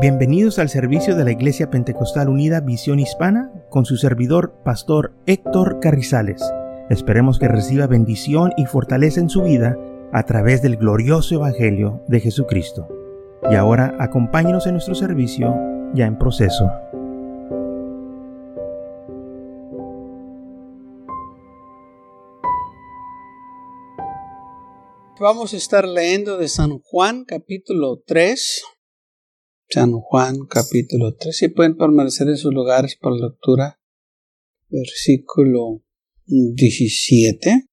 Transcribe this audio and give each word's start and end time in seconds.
Bienvenidos 0.00 0.60
al 0.60 0.68
servicio 0.68 1.16
de 1.16 1.24
la 1.24 1.32
Iglesia 1.32 1.70
Pentecostal 1.70 2.28
Unida 2.28 2.60
Visión 2.60 3.00
Hispana 3.00 3.50
con 3.68 3.84
su 3.84 3.96
servidor, 3.96 4.54
Pastor 4.64 5.12
Héctor 5.26 5.80
Carrizales. 5.80 6.40
Esperemos 6.88 7.40
que 7.40 7.48
reciba 7.48 7.88
bendición 7.88 8.52
y 8.56 8.66
fortaleza 8.66 9.18
en 9.18 9.28
su 9.28 9.42
vida 9.42 9.76
a 10.12 10.22
través 10.22 10.62
del 10.62 10.76
glorioso 10.76 11.34
Evangelio 11.34 12.04
de 12.06 12.20
Jesucristo. 12.20 12.86
Y 13.50 13.56
ahora 13.56 13.96
acompáñenos 13.98 14.68
en 14.68 14.74
nuestro 14.74 14.94
servicio 14.94 15.52
ya 15.94 16.06
en 16.06 16.16
proceso. 16.16 16.70
Vamos 25.18 25.52
a 25.54 25.56
estar 25.56 25.88
leyendo 25.88 26.38
de 26.38 26.48
San 26.48 26.78
Juan 26.78 27.24
capítulo 27.24 28.00
3 28.06 28.77
San 29.70 29.92
Juan 29.92 30.46
capítulo 30.48 31.14
3. 31.14 31.36
Si 31.36 31.48
pueden 31.48 31.76
permanecer 31.76 32.26
en 32.28 32.38
sus 32.38 32.54
lugares 32.54 32.96
para 32.96 33.16
la 33.16 33.28
lectura. 33.28 33.80
Versículo 34.70 35.84
17. 36.24 37.66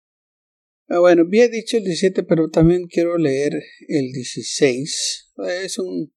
Ah, 0.89 0.99
bueno, 0.99 1.21
había 1.21 1.47
dicho 1.47 1.77
el 1.77 1.85
17, 1.85 2.23
pero 2.23 2.49
también 2.49 2.87
quiero 2.87 3.17
leer 3.17 3.53
el 3.87 4.11
16. 4.11 5.33
Es 5.63 5.79
un 5.79 6.13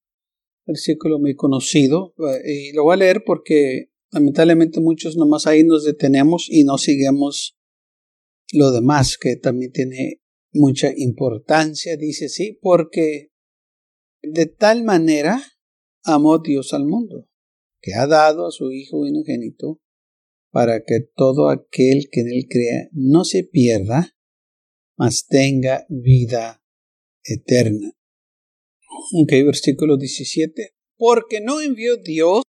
versículo 0.66 1.20
muy 1.20 1.36
conocido 1.36 2.12
y 2.44 2.72
lo 2.72 2.82
voy 2.82 2.94
a 2.94 2.98
leer 2.98 3.22
porque 3.24 3.92
lamentablemente 4.10 4.80
muchos 4.80 5.16
nomás 5.16 5.46
ahí 5.46 5.62
nos 5.62 5.84
detenemos 5.84 6.48
y 6.50 6.64
no 6.64 6.76
seguimos 6.76 7.56
lo 8.52 8.72
demás 8.72 9.16
que 9.16 9.36
también 9.36 9.70
tiene 9.70 10.22
mucha 10.52 10.92
importancia. 10.96 11.96
Dice 11.96 12.28
sí, 12.28 12.58
porque 12.60 13.30
de 14.22 14.46
tal 14.46 14.82
manera 14.82 15.40
amó 16.08 16.38
Dios 16.38 16.72
al 16.74 16.84
mundo, 16.84 17.28
que 17.80 17.94
ha 17.94 18.06
dado 18.06 18.46
a 18.46 18.50
su 18.50 18.72
Hijo 18.72 18.98
unigénito, 18.98 19.80
para 20.50 20.82
que 20.84 21.00
todo 21.14 21.50
aquel 21.50 22.08
que 22.10 22.20
en 22.20 22.28
él 22.28 22.46
crea 22.48 22.88
no 22.92 23.24
se 23.24 23.44
pierda, 23.44 24.16
mas 24.96 25.26
tenga 25.26 25.86
vida 25.88 26.64
eterna. 27.22 27.92
Ok, 29.14 29.30
versículo 29.44 29.96
17. 29.96 30.74
Porque 30.96 31.40
no 31.40 31.60
envió 31.60 31.96
Dios 31.96 32.42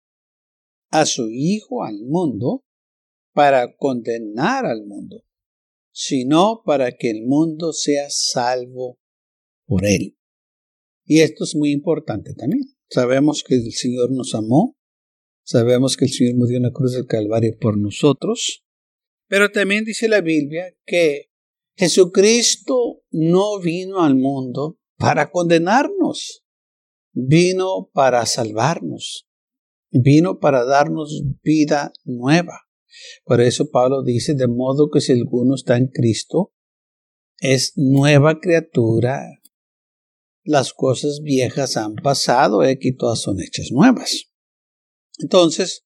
a 0.91 1.05
su 1.05 1.29
Hijo 1.31 1.85
al 1.85 2.05
mundo 2.05 2.65
para 3.35 3.77
condenar 3.77 4.65
al 4.65 4.87
mundo, 4.87 5.23
sino 5.93 6.63
para 6.65 6.97
que 6.97 7.11
el 7.11 7.27
mundo 7.27 7.73
sea 7.73 8.07
salvo 8.09 8.99
por 9.67 9.85
él. 9.85 10.17
Y 11.05 11.21
esto 11.21 11.45
es 11.45 11.55
muy 11.55 11.73
importante 11.73 12.35
también. 12.35 12.78
Sabemos 12.91 13.45
que 13.47 13.55
el 13.55 13.73
Señor 13.73 14.11
nos 14.11 14.35
amó, 14.35 14.77
sabemos 15.45 15.97
que 15.97 16.07
el 16.07 16.11
Señor 16.11 16.37
murió 16.37 16.57
en 16.57 16.65
la 16.65 16.73
cruz 16.73 16.95
del 16.95 17.07
Calvario 17.07 17.57
por 17.61 17.77
nosotros, 17.77 18.65
pero 19.29 19.51
también 19.51 19.85
dice 19.85 20.09
la 20.09 20.23
Biblia 20.23 20.75
que 20.87 21.31
Jesucristo 21.77 23.03
no 23.11 23.61
vino 23.61 24.03
al 24.03 24.17
mundo 24.17 24.79
para 24.97 25.31
condenarnos, 25.31 26.45
vino 27.13 27.91
para 27.93 28.25
salvarnos, 28.27 29.29
vino 29.91 30.41
para 30.41 30.65
darnos 30.65 31.23
vida 31.43 31.93
nueva. 32.05 32.63
Por 33.25 33.41
eso 33.41 33.71
Pablo 33.71 34.03
dice, 34.03 34.35
de 34.35 34.49
modo 34.49 34.89
que 34.91 35.01
si 35.01 35.13
alguno 35.13 35.55
está 35.55 35.77
en 35.77 35.89
Cristo, 35.89 36.53
es 37.39 37.75
nueva 37.77 38.41
criatura, 38.41 39.38
las 40.49 40.73
cosas 40.73 41.21
viejas 41.23 41.77
han 41.77 41.95
pasado, 41.97 42.63
aquí 42.63 42.97
todas 42.97 43.21
son 43.21 43.39
hechas 43.39 43.71
nuevas. 43.71 44.31
Entonces, 45.19 45.85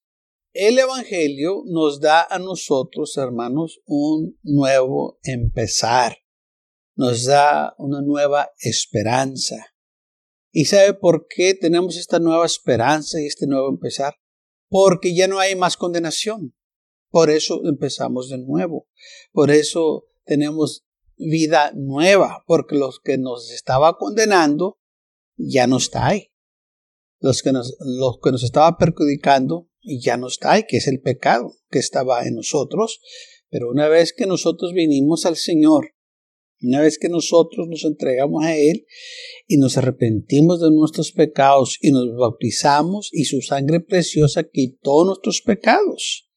el 0.53 0.79
Evangelio 0.79 1.65
nos 1.67 2.01
da 2.01 2.25
a 2.31 2.39
nosotros, 2.39 3.17
hermanos, 3.17 3.81
un 3.87 4.39
nuevo 4.45 5.19
empezar, 5.25 6.19
nos 6.95 7.25
da 7.25 7.75
una 7.77 8.03
nueva 8.03 8.53
esperanza. 8.59 9.75
¿Y 10.53 10.67
sabe 10.67 10.95
por 10.95 11.27
qué 11.27 11.55
tenemos 11.55 11.97
esta 11.97 12.21
nueva 12.21 12.47
esperanza 12.47 13.21
y 13.21 13.27
este 13.27 13.49
nuevo 13.49 13.69
empezar? 13.69 14.15
Porque 14.69 15.13
ya 15.13 15.27
no 15.27 15.41
hay 15.41 15.57
más 15.57 15.77
condenación. 15.77 16.55
Por 17.11 17.31
eso 17.31 17.63
empezamos 17.65 18.29
de 18.29 18.39
nuevo. 18.39 18.87
Por 19.33 19.51
eso 19.51 20.07
tenemos 20.25 20.87
vida 21.29 21.73
nueva, 21.75 22.45
porque 22.47 22.77
los 22.77 23.01
que 23.01 23.19
nos 23.19 23.51
estaba 23.51 23.97
condenando 23.97 24.79
ya 25.37 25.67
no 25.67 25.79
está 25.79 26.09
ahí. 26.09 26.29
Los 27.21 27.43
que 27.43 27.53
nos, 27.53 27.77
los 27.81 28.19
que 28.23 28.33
nos 28.33 28.43
estaba 28.43 28.77
perjudicando 28.79 29.69
ya 29.83 30.17
no 30.17 30.29
está 30.29 30.53
ahí, 30.53 30.65
que 30.69 30.79
es 30.79 30.87
el 30.87 31.01
pecado 31.01 31.55
que 31.71 31.79
estaba 31.79 32.27
en 32.27 32.35
nosotros. 32.35 33.01
Pero 33.49 33.71
una 33.71 33.89
vez 33.89 34.13
que 34.13 34.27
nosotros 34.27 34.73
vinimos 34.73 35.27
al 35.27 35.37
Señor, 35.37 35.95
una 36.63 36.81
vez 36.81 36.99
que 36.99 37.09
nosotros 37.09 37.67
nos 37.69 37.85
entregamos 37.85 38.45
a 38.45 38.57
Él 38.57 38.87
y 39.47 39.59
nos 39.59 39.77
arrepentimos 39.77 40.61
de 40.61 40.71
nuestros 40.71 41.13
pecados 41.13 41.77
y 41.81 41.91
nos 41.91 42.15
bautizamos 42.17 43.09
y 43.13 43.25
su 43.25 43.41
sangre 43.43 43.81
preciosa 43.81 44.45
quitó 44.45 45.05
nuestros 45.05 45.43
pecados. 45.43 46.31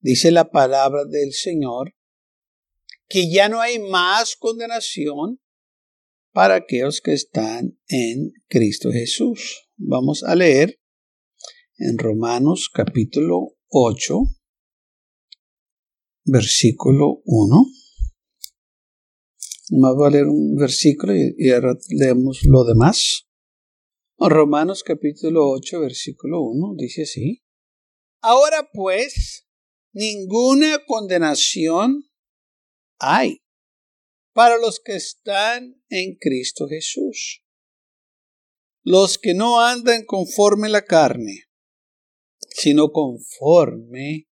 Dice 0.00 0.30
la 0.30 0.50
palabra 0.50 1.04
del 1.04 1.32
Señor 1.32 1.94
que 3.08 3.30
ya 3.30 3.48
no 3.48 3.60
hay 3.60 3.78
más 3.78 4.36
condenación 4.36 5.40
para 6.32 6.56
aquellos 6.56 7.00
que 7.00 7.12
están 7.12 7.78
en 7.88 8.32
Cristo 8.48 8.90
Jesús. 8.92 9.68
Vamos 9.76 10.22
a 10.24 10.34
leer 10.34 10.80
en 11.78 11.98
Romanos 11.98 12.68
capítulo 12.72 13.56
8, 13.68 14.14
versículo 16.24 17.22
1. 17.24 17.66
Más 19.78 19.94
va 20.00 20.08
a 20.08 20.10
leer 20.10 20.26
un 20.26 20.54
versículo 20.56 21.14
y, 21.14 21.50
ahora 21.50 21.76
leemos 21.90 22.40
lo 22.44 22.64
demás. 22.64 23.26
Romanos 24.18 24.82
capítulo 24.82 25.50
8, 25.50 25.80
versículo 25.80 26.42
1 26.42 26.74
dice 26.76 27.02
así. 27.02 27.42
Ahora 28.20 28.68
pues, 28.72 29.46
ninguna 29.92 30.84
condenación 30.86 32.04
hay 32.98 33.42
para 34.32 34.58
los 34.58 34.80
que 34.84 34.96
están 34.96 35.82
en 35.88 36.16
Cristo 36.16 36.68
Jesús. 36.68 37.42
Los 38.84 39.18
que 39.18 39.34
no 39.34 39.60
andan 39.60 40.04
conforme 40.04 40.68
la 40.68 40.84
carne, 40.84 41.46
sino 42.50 42.92
conforme 42.92 44.28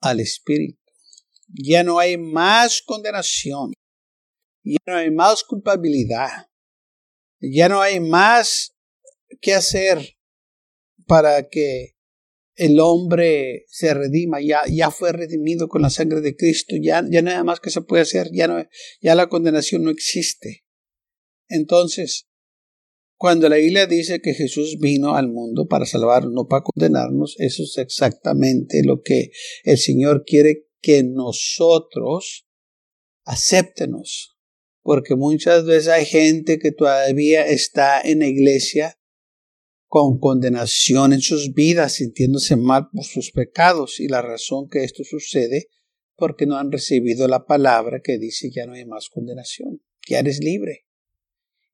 al 0.00 0.20
Espíritu. 0.20 0.80
Ya 1.48 1.82
no 1.82 1.98
hay 1.98 2.16
más 2.16 2.82
condenación, 2.82 3.72
ya 4.62 4.78
no 4.86 4.96
hay 4.96 5.10
más 5.10 5.44
culpabilidad, 5.44 6.48
ya 7.40 7.68
no 7.68 7.80
hay 7.80 8.00
más 8.00 8.74
que 9.40 9.54
hacer 9.54 10.16
para 11.06 11.48
que 11.48 11.97
el 12.58 12.80
hombre 12.80 13.64
se 13.68 13.94
redima, 13.94 14.40
ya, 14.40 14.62
ya 14.68 14.90
fue 14.90 15.12
redimido 15.12 15.68
con 15.68 15.80
la 15.80 15.90
sangre 15.90 16.20
de 16.20 16.34
Cristo, 16.34 16.74
ya, 16.76 17.04
ya 17.08 17.22
nada 17.22 17.44
más 17.44 17.60
que 17.60 17.70
se 17.70 17.82
puede 17.82 18.02
hacer, 18.02 18.30
ya, 18.32 18.48
no, 18.48 18.56
ya 19.00 19.14
la 19.14 19.28
condenación 19.28 19.84
no 19.84 19.90
existe. 19.90 20.64
Entonces, 21.48 22.26
cuando 23.16 23.48
la 23.48 23.56
Biblia 23.56 23.86
dice 23.86 24.20
que 24.20 24.34
Jesús 24.34 24.78
vino 24.80 25.14
al 25.14 25.28
mundo 25.28 25.68
para 25.68 25.86
salvarnos, 25.86 26.32
no 26.32 26.48
para 26.48 26.64
condenarnos, 26.64 27.36
eso 27.38 27.62
es 27.62 27.78
exactamente 27.78 28.82
lo 28.84 29.02
que 29.02 29.30
el 29.62 29.78
Señor 29.78 30.24
quiere 30.26 30.66
que 30.80 31.04
nosotros 31.04 32.48
acéptenos. 33.24 34.36
Porque 34.82 35.14
muchas 35.14 35.64
veces 35.64 35.88
hay 35.88 36.06
gente 36.06 36.58
que 36.58 36.72
todavía 36.72 37.46
está 37.46 38.00
en 38.00 38.20
la 38.20 38.26
iglesia 38.26 38.97
con 39.88 40.20
condenación 40.20 41.14
en 41.14 41.22
sus 41.22 41.54
vidas, 41.54 41.94
sintiéndose 41.94 42.56
mal 42.56 42.88
por 42.92 43.04
sus 43.04 43.32
pecados. 43.32 43.98
Y 44.00 44.08
la 44.08 44.22
razón 44.22 44.68
que 44.68 44.84
esto 44.84 45.02
sucede, 45.02 45.68
porque 46.14 46.46
no 46.46 46.56
han 46.56 46.70
recibido 46.70 47.26
la 47.26 47.46
palabra 47.46 48.00
que 48.04 48.18
dice 48.18 48.50
ya 48.54 48.66
no 48.66 48.74
hay 48.74 48.84
más 48.84 49.08
condenación, 49.08 49.82
ya 50.08 50.20
eres 50.20 50.40
libre. 50.40 50.84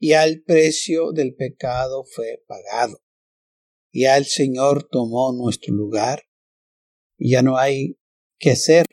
Ya 0.01 0.25
el 0.25 0.43
precio 0.43 1.13
del 1.13 1.35
pecado 1.35 2.05
fue 2.05 2.43
pagado. 2.47 3.01
Ya 3.93 4.17
el 4.17 4.27
Señor 4.27 4.89
tomó 4.91 5.33
nuestro 5.33 5.75
lugar. 5.75 6.23
Ya 7.19 7.43
no 7.43 7.57
hay 7.57 7.97
que 8.39 8.51
hacer 8.51 8.87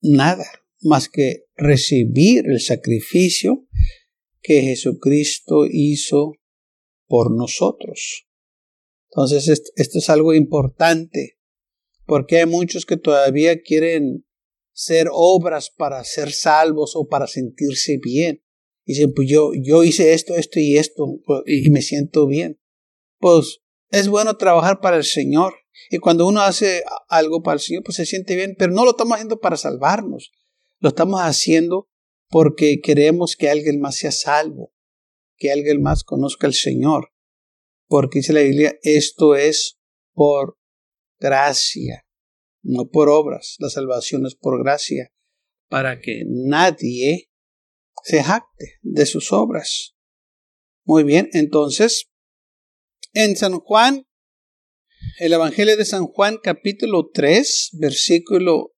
nada 0.00 0.46
más 0.80 1.08
que 1.08 1.44
recibir 1.56 2.46
el 2.46 2.60
sacrificio 2.60 3.66
que 4.40 4.62
Jesucristo 4.62 5.66
hizo 5.68 6.32
por 7.08 7.36
nosotros. 7.36 8.27
Entonces, 9.18 9.72
esto 9.74 9.98
es 9.98 10.10
algo 10.10 10.32
importante, 10.32 11.38
porque 12.06 12.38
hay 12.38 12.46
muchos 12.46 12.86
que 12.86 12.96
todavía 12.96 13.62
quieren 13.62 14.24
ser 14.72 15.08
obras 15.12 15.70
para 15.76 16.04
ser 16.04 16.30
salvos 16.30 16.92
o 16.94 17.08
para 17.08 17.26
sentirse 17.26 17.98
bien. 18.00 18.44
Dicen, 18.86 19.12
pues 19.12 19.28
yo, 19.28 19.50
yo 19.60 19.82
hice 19.82 20.14
esto, 20.14 20.36
esto 20.36 20.60
y 20.60 20.76
esto, 20.76 21.04
pues, 21.26 21.42
y 21.46 21.68
me 21.70 21.82
siento 21.82 22.28
bien. 22.28 22.60
Pues 23.18 23.60
Es 23.90 24.06
bueno 24.06 24.36
trabajar 24.36 24.80
para 24.80 24.96
el 24.96 25.04
Señor. 25.04 25.54
Y 25.90 25.98
cuando 25.98 26.24
uno 26.24 26.42
hace 26.42 26.84
algo 27.08 27.42
para 27.42 27.54
el 27.54 27.60
Señor, 27.60 27.82
pues 27.82 27.96
se 27.96 28.06
siente 28.06 28.36
bien, 28.36 28.54
pero 28.56 28.72
no 28.72 28.84
lo 28.84 28.92
estamos 28.92 29.14
haciendo 29.14 29.40
para 29.40 29.56
salvarnos. 29.56 30.30
Lo 30.78 30.90
estamos 30.90 31.20
haciendo 31.22 31.88
porque 32.28 32.80
queremos 32.80 33.34
que 33.34 33.50
alguien 33.50 33.80
más 33.80 33.96
sea 33.96 34.12
salvo, 34.12 34.72
que 35.36 35.50
alguien 35.50 35.82
más 35.82 36.04
conozca 36.04 36.46
al 36.46 36.54
Señor. 36.54 37.08
Porque 37.88 38.18
dice 38.18 38.32
la 38.32 38.42
Biblia, 38.42 38.78
esto 38.82 39.34
es 39.34 39.78
por 40.12 40.58
gracia, 41.18 42.06
no 42.62 42.88
por 42.88 43.08
obras. 43.08 43.56
La 43.58 43.70
salvación 43.70 44.26
es 44.26 44.34
por 44.34 44.62
gracia, 44.62 45.10
para 45.68 46.00
que 46.00 46.22
nadie 46.26 47.30
se 48.04 48.22
jacte 48.22 48.78
de 48.82 49.06
sus 49.06 49.32
obras. 49.32 49.94
Muy 50.84 51.02
bien, 51.02 51.28
entonces, 51.32 52.10
en 53.14 53.36
San 53.36 53.58
Juan, 53.58 54.06
el 55.18 55.32
Evangelio 55.32 55.76
de 55.76 55.84
San 55.84 56.06
Juan 56.06 56.38
capítulo 56.42 57.10
3, 57.12 57.70
versículo 57.80 58.74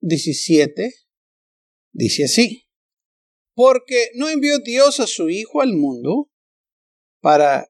17, 0.00 0.94
dice 1.92 2.24
así, 2.24 2.68
porque 3.54 4.10
no 4.14 4.28
envió 4.28 4.58
Dios 4.58 5.00
a 5.00 5.06
su 5.06 5.30
Hijo 5.30 5.60
al 5.60 5.74
mundo 5.74 6.30
para 7.20 7.68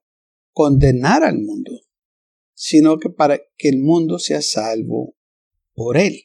condenar 0.59 1.23
al 1.23 1.39
mundo, 1.39 1.71
sino 2.53 2.99
que 2.99 3.09
para 3.09 3.39
que 3.55 3.69
el 3.69 3.77
mundo 3.77 4.19
sea 4.19 4.41
salvo 4.41 5.15
por 5.73 5.95
él. 5.95 6.23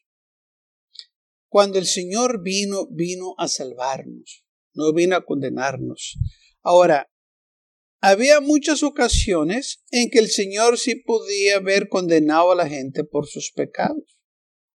Cuando 1.49 1.79
el 1.79 1.87
Señor 1.87 2.43
vino, 2.43 2.89
vino 2.91 3.37
a 3.39 3.47
salvarnos, 3.47 4.45
no 4.73 4.93
vino 4.93 5.15
a 5.15 5.25
condenarnos. 5.25 6.19
Ahora, 6.63 7.09
había 8.01 8.41
muchas 8.41 8.83
ocasiones 8.83 9.85
en 9.93 10.11
que 10.11 10.19
el 10.19 10.29
Señor 10.29 10.79
sí 10.79 10.97
podía 10.97 11.59
haber 11.59 11.89
condenado 11.89 12.51
a 12.51 12.57
la 12.57 12.69
gente 12.69 13.05
por 13.05 13.29
sus 13.29 13.53
pecados. 13.53 14.19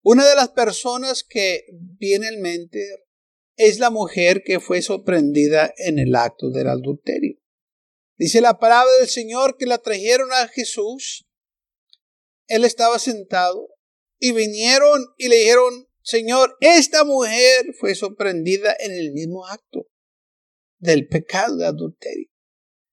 Una 0.00 0.26
de 0.26 0.36
las 0.36 0.48
personas 0.48 1.22
que 1.22 1.66
viene 1.98 2.28
en 2.28 2.40
mente 2.40 2.82
es 3.56 3.78
la 3.78 3.90
mujer 3.90 4.42
que 4.42 4.58
fue 4.58 4.80
sorprendida 4.80 5.70
en 5.76 5.98
el 5.98 6.14
acto 6.14 6.48
del 6.48 6.68
adulterio. 6.68 7.36
Dice 8.20 8.42
la 8.42 8.58
palabra 8.58 8.92
del 8.98 9.08
Señor 9.08 9.56
que 9.56 9.64
la 9.64 9.78
trajeron 9.78 10.30
a 10.30 10.46
Jesús. 10.48 11.26
Él 12.48 12.66
estaba 12.66 12.98
sentado 12.98 13.66
y 14.18 14.32
vinieron 14.32 15.06
y 15.16 15.28
le 15.28 15.36
dijeron, 15.36 15.88
Señor, 16.02 16.54
esta 16.60 17.04
mujer 17.04 17.74
fue 17.78 17.94
sorprendida 17.94 18.76
en 18.78 18.92
el 18.92 19.12
mismo 19.12 19.46
acto 19.46 19.88
del 20.78 21.08
pecado 21.08 21.56
de 21.56 21.64
adulterio. 21.64 22.28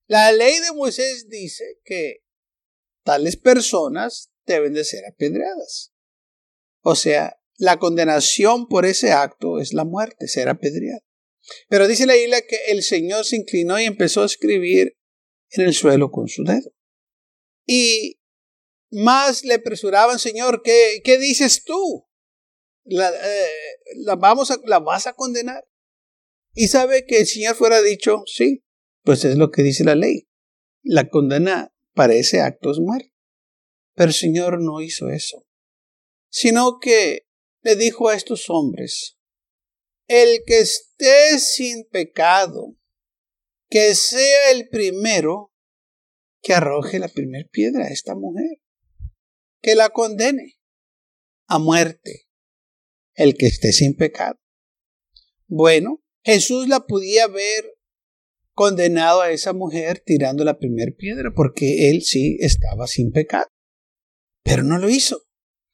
La 0.06 0.32
ley 0.32 0.60
de 0.60 0.72
Moisés 0.72 1.28
dice 1.28 1.78
que 1.84 2.24
tales 3.04 3.36
personas 3.36 4.30
deben 4.46 4.72
de 4.72 4.84
ser 4.86 5.04
apedreadas. 5.04 5.92
O 6.80 6.94
sea, 6.94 7.38
la 7.58 7.78
condenación 7.78 8.66
por 8.66 8.86
ese 8.86 9.12
acto 9.12 9.60
es 9.60 9.74
la 9.74 9.84
muerte, 9.84 10.26
ser 10.26 10.48
apedreado. 10.48 11.02
Pero 11.68 11.86
dice 11.86 12.06
la 12.06 12.14
Biblia 12.14 12.40
que 12.40 12.56
el 12.68 12.82
Señor 12.82 13.26
se 13.26 13.36
inclinó 13.36 13.78
y 13.78 13.84
empezó 13.84 14.22
a 14.22 14.26
escribir 14.26 14.97
en 15.50 15.64
el 15.64 15.74
suelo 15.74 16.10
con 16.10 16.28
su 16.28 16.44
dedo. 16.44 16.72
Y 17.66 18.18
más 18.90 19.44
le 19.44 19.54
apresuraban, 19.54 20.18
Señor, 20.18 20.62
¿qué, 20.62 21.00
qué 21.04 21.18
dices 21.18 21.64
tú? 21.64 22.06
La, 22.84 23.10
eh, 23.10 23.48
la, 23.96 24.16
vamos 24.16 24.50
a, 24.50 24.56
¿La 24.64 24.78
vas 24.78 25.06
a 25.06 25.12
condenar? 25.12 25.66
Y 26.54 26.68
sabe 26.68 27.04
que 27.06 27.20
el 27.20 27.26
Señor 27.26 27.54
fuera 27.54 27.82
dicho, 27.82 28.22
sí, 28.26 28.64
pues 29.02 29.24
es 29.24 29.36
lo 29.36 29.50
que 29.50 29.62
dice 29.62 29.84
la 29.84 29.94
ley. 29.94 30.28
La 30.82 31.08
condena 31.08 31.74
para 31.94 32.14
ese 32.14 32.40
acto 32.40 32.70
es 32.70 32.78
muerte. 32.78 33.12
Pero 33.94 34.08
el 34.08 34.14
Señor 34.14 34.60
no 34.60 34.80
hizo 34.80 35.08
eso, 35.08 35.44
sino 36.30 36.78
que 36.80 37.26
le 37.62 37.74
dijo 37.74 38.08
a 38.08 38.14
estos 38.14 38.48
hombres, 38.48 39.18
el 40.06 40.42
que 40.46 40.60
esté 40.60 41.38
sin 41.38 41.84
pecado, 41.90 42.77
que 43.68 43.94
sea 43.94 44.50
el 44.52 44.68
primero 44.68 45.52
que 46.40 46.54
arroje 46.54 46.98
la 46.98 47.08
primera 47.08 47.48
piedra 47.50 47.86
a 47.86 47.88
esta 47.88 48.14
mujer, 48.14 48.60
que 49.60 49.74
la 49.74 49.90
condene 49.90 50.58
a 51.46 51.58
muerte, 51.58 52.28
el 53.14 53.36
que 53.36 53.46
esté 53.46 53.72
sin 53.72 53.96
pecado. 53.96 54.38
Bueno, 55.46 56.02
Jesús 56.22 56.68
la 56.68 56.86
podía 56.86 57.26
ver 57.26 57.78
condenado 58.52 59.20
a 59.20 59.30
esa 59.30 59.52
mujer 59.52 60.02
tirando 60.04 60.44
la 60.44 60.58
primera 60.58 60.92
piedra, 60.96 61.32
porque 61.34 61.90
él 61.90 62.02
sí 62.02 62.38
estaba 62.40 62.86
sin 62.86 63.12
pecado. 63.12 63.46
Pero 64.42 64.62
no 64.62 64.78
lo 64.78 64.88
hizo, 64.88 65.22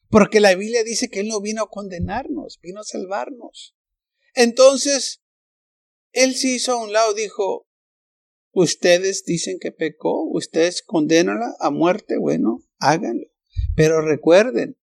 porque 0.09 0.39
la 0.39 0.53
Biblia 0.55 0.83
dice 0.83 1.09
que 1.09 1.21
él 1.21 1.27
no 1.27 1.41
vino 1.41 1.63
a 1.63 1.69
condenarnos, 1.69 2.59
vino 2.61 2.81
a 2.81 2.83
salvarnos. 2.83 3.75
Entonces, 4.33 5.21
él 6.11 6.35
se 6.35 6.49
hizo 6.49 6.73
a 6.73 6.83
un 6.83 6.93
lado, 6.93 7.13
dijo, 7.13 7.67
ustedes 8.55 9.25
dicen 9.25 9.59
que 9.59 9.71
pecó, 9.71 10.27
ustedes 10.31 10.81
condenanla 10.81 11.55
a 11.59 11.69
muerte, 11.69 12.17
bueno, 12.17 12.63
háganlo. 12.79 13.27
Pero 13.75 14.01
recuerden, 14.01 14.77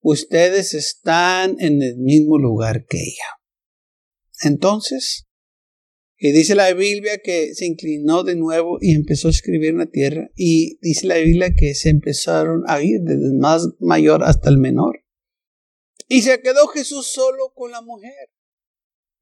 ustedes 0.00 0.74
están 0.74 1.56
en 1.60 1.80
el 1.82 1.96
mismo 1.96 2.38
lugar 2.38 2.84
que 2.86 2.98
ella. 2.98 3.40
Entonces, 4.42 5.28
y 6.18 6.32
dice 6.32 6.54
la 6.54 6.72
Biblia 6.72 7.18
que 7.18 7.54
se 7.54 7.66
inclinó 7.66 8.24
de 8.24 8.36
nuevo 8.36 8.78
y 8.80 8.94
empezó 8.94 9.28
a 9.28 9.32
escribir 9.32 9.70
en 9.70 9.78
la 9.78 9.86
tierra. 9.86 10.30
Y 10.36 10.78
dice 10.80 11.06
la 11.06 11.16
Biblia 11.16 11.54
que 11.56 11.74
se 11.74 11.88
empezaron 11.88 12.62
a 12.68 12.82
ir 12.82 13.00
desde 13.00 13.26
el 13.26 13.34
más 13.34 13.66
mayor 13.80 14.22
hasta 14.24 14.48
el 14.48 14.58
menor. 14.58 15.04
Y 16.08 16.22
se 16.22 16.40
quedó 16.40 16.66
Jesús 16.68 17.12
solo 17.12 17.52
con 17.54 17.70
la 17.70 17.80
mujer. 17.80 18.31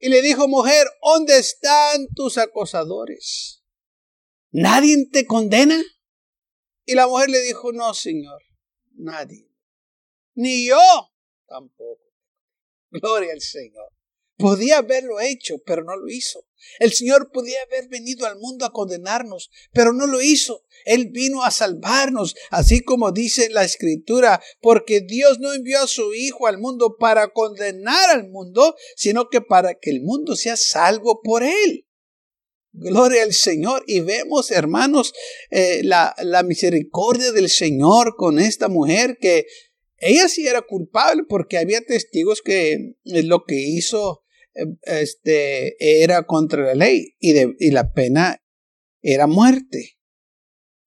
Y 0.00 0.08
le 0.08 0.23
dijo, 0.23 0.49
mujer, 0.49 0.87
¿dónde 1.02 1.38
están 1.38 2.08
tus 2.14 2.38
acosadores? 2.38 3.62
¿Nadie 4.50 5.06
te 5.12 5.26
condena? 5.26 5.79
Y 6.87 6.94
la 6.94 7.06
mujer 7.06 7.29
le 7.29 7.41
dijo, 7.41 7.70
no, 7.73 7.93
Señor, 7.93 8.43
nadie. 8.94 9.47
Ni 10.35 10.67
yo 10.67 10.79
tampoco. 11.47 12.00
Gloria 12.91 13.32
al 13.35 13.43
Señor. 13.43 13.93
Podía 14.40 14.78
haberlo 14.78 15.20
hecho, 15.20 15.58
pero 15.64 15.84
no 15.84 15.96
lo 15.96 16.08
hizo. 16.08 16.44
El 16.78 16.92
Señor 16.92 17.31
podía 17.32 17.58
haber 17.62 17.88
venido 17.88 18.26
al 18.26 18.38
mundo 18.38 18.64
a 18.64 18.72
condenarnos, 18.72 19.50
pero 19.72 19.92
no 19.92 20.06
lo 20.06 20.20
hizo. 20.20 20.64
Él 20.84 21.08
vino 21.10 21.43
a 21.43 21.50
salvarnos, 21.50 22.34
así 22.50 22.81
como 22.81 23.12
dice 23.12 23.50
la 23.50 23.65
Escritura, 23.65 24.43
porque 24.60 25.00
Dios 25.00 25.41
no 25.41 25.53
envió 25.53 25.81
a 25.81 25.86
su 25.86 26.15
Hijo 26.15 26.46
al 26.46 26.58
mundo 26.58 26.96
para 26.98 27.29
condenar 27.29 28.10
al 28.10 28.29
mundo, 28.29 28.74
sino 28.96 29.29
que 29.29 29.41
para 29.41 29.74
que 29.74 29.91
el 29.91 30.03
mundo 30.03 30.36
sea 30.36 30.56
salvo 30.56 31.20
por 31.22 31.43
Él. 31.43 31.86
Gloria 32.72 33.24
al 33.24 33.32
Señor. 33.32 33.84
Y 33.86 34.00
vemos, 34.00 34.50
hermanos, 34.50 35.12
eh, 35.50 35.81
la, 35.82 36.15
la 36.22 36.43
misericordia 36.43 37.32
del 37.32 37.50
Señor 37.50 38.15
con 38.17 38.38
esta 38.38 38.69
mujer 38.69 39.19
que 39.20 39.46
ella 39.98 40.29
sí 40.29 40.46
era 40.46 40.62
culpable 40.62 41.24
porque 41.29 41.58
había 41.58 41.82
testigos 41.82 42.41
que 42.43 42.94
lo 43.05 43.44
que 43.44 43.56
hizo 43.56 44.22
este, 44.82 46.02
era 46.02 46.26
contra 46.26 46.64
la 46.64 46.74
ley 46.74 47.16
y, 47.19 47.32
de, 47.32 47.54
y 47.58 47.70
la 47.70 47.92
pena 47.92 48.42
era 49.02 49.26
muerte. 49.26 49.98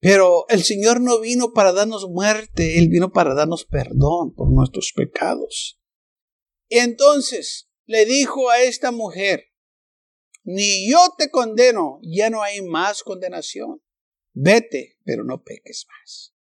Pero 0.00 0.46
el 0.48 0.62
Señor 0.62 1.00
no 1.00 1.20
vino 1.20 1.52
para 1.52 1.72
darnos 1.72 2.08
muerte, 2.08 2.78
Él 2.78 2.88
vino 2.88 3.12
para 3.12 3.34
darnos 3.34 3.64
perdón 3.64 4.34
por 4.34 4.52
nuestros 4.52 4.92
pecados. 4.94 5.80
Y 6.68 6.78
entonces 6.78 7.70
le 7.86 8.04
dijo 8.04 8.50
a 8.50 8.60
esta 8.60 8.90
mujer, 8.90 9.46
ni 10.42 10.90
yo 10.90 10.98
te 11.16 11.30
condeno, 11.30 12.00
ya 12.02 12.28
no 12.28 12.42
hay 12.42 12.60
más 12.60 13.02
condenación. 13.02 13.82
Vete, 14.34 14.98
pero 15.04 15.24
no 15.24 15.42
peques 15.42 15.86
más. 15.88 16.34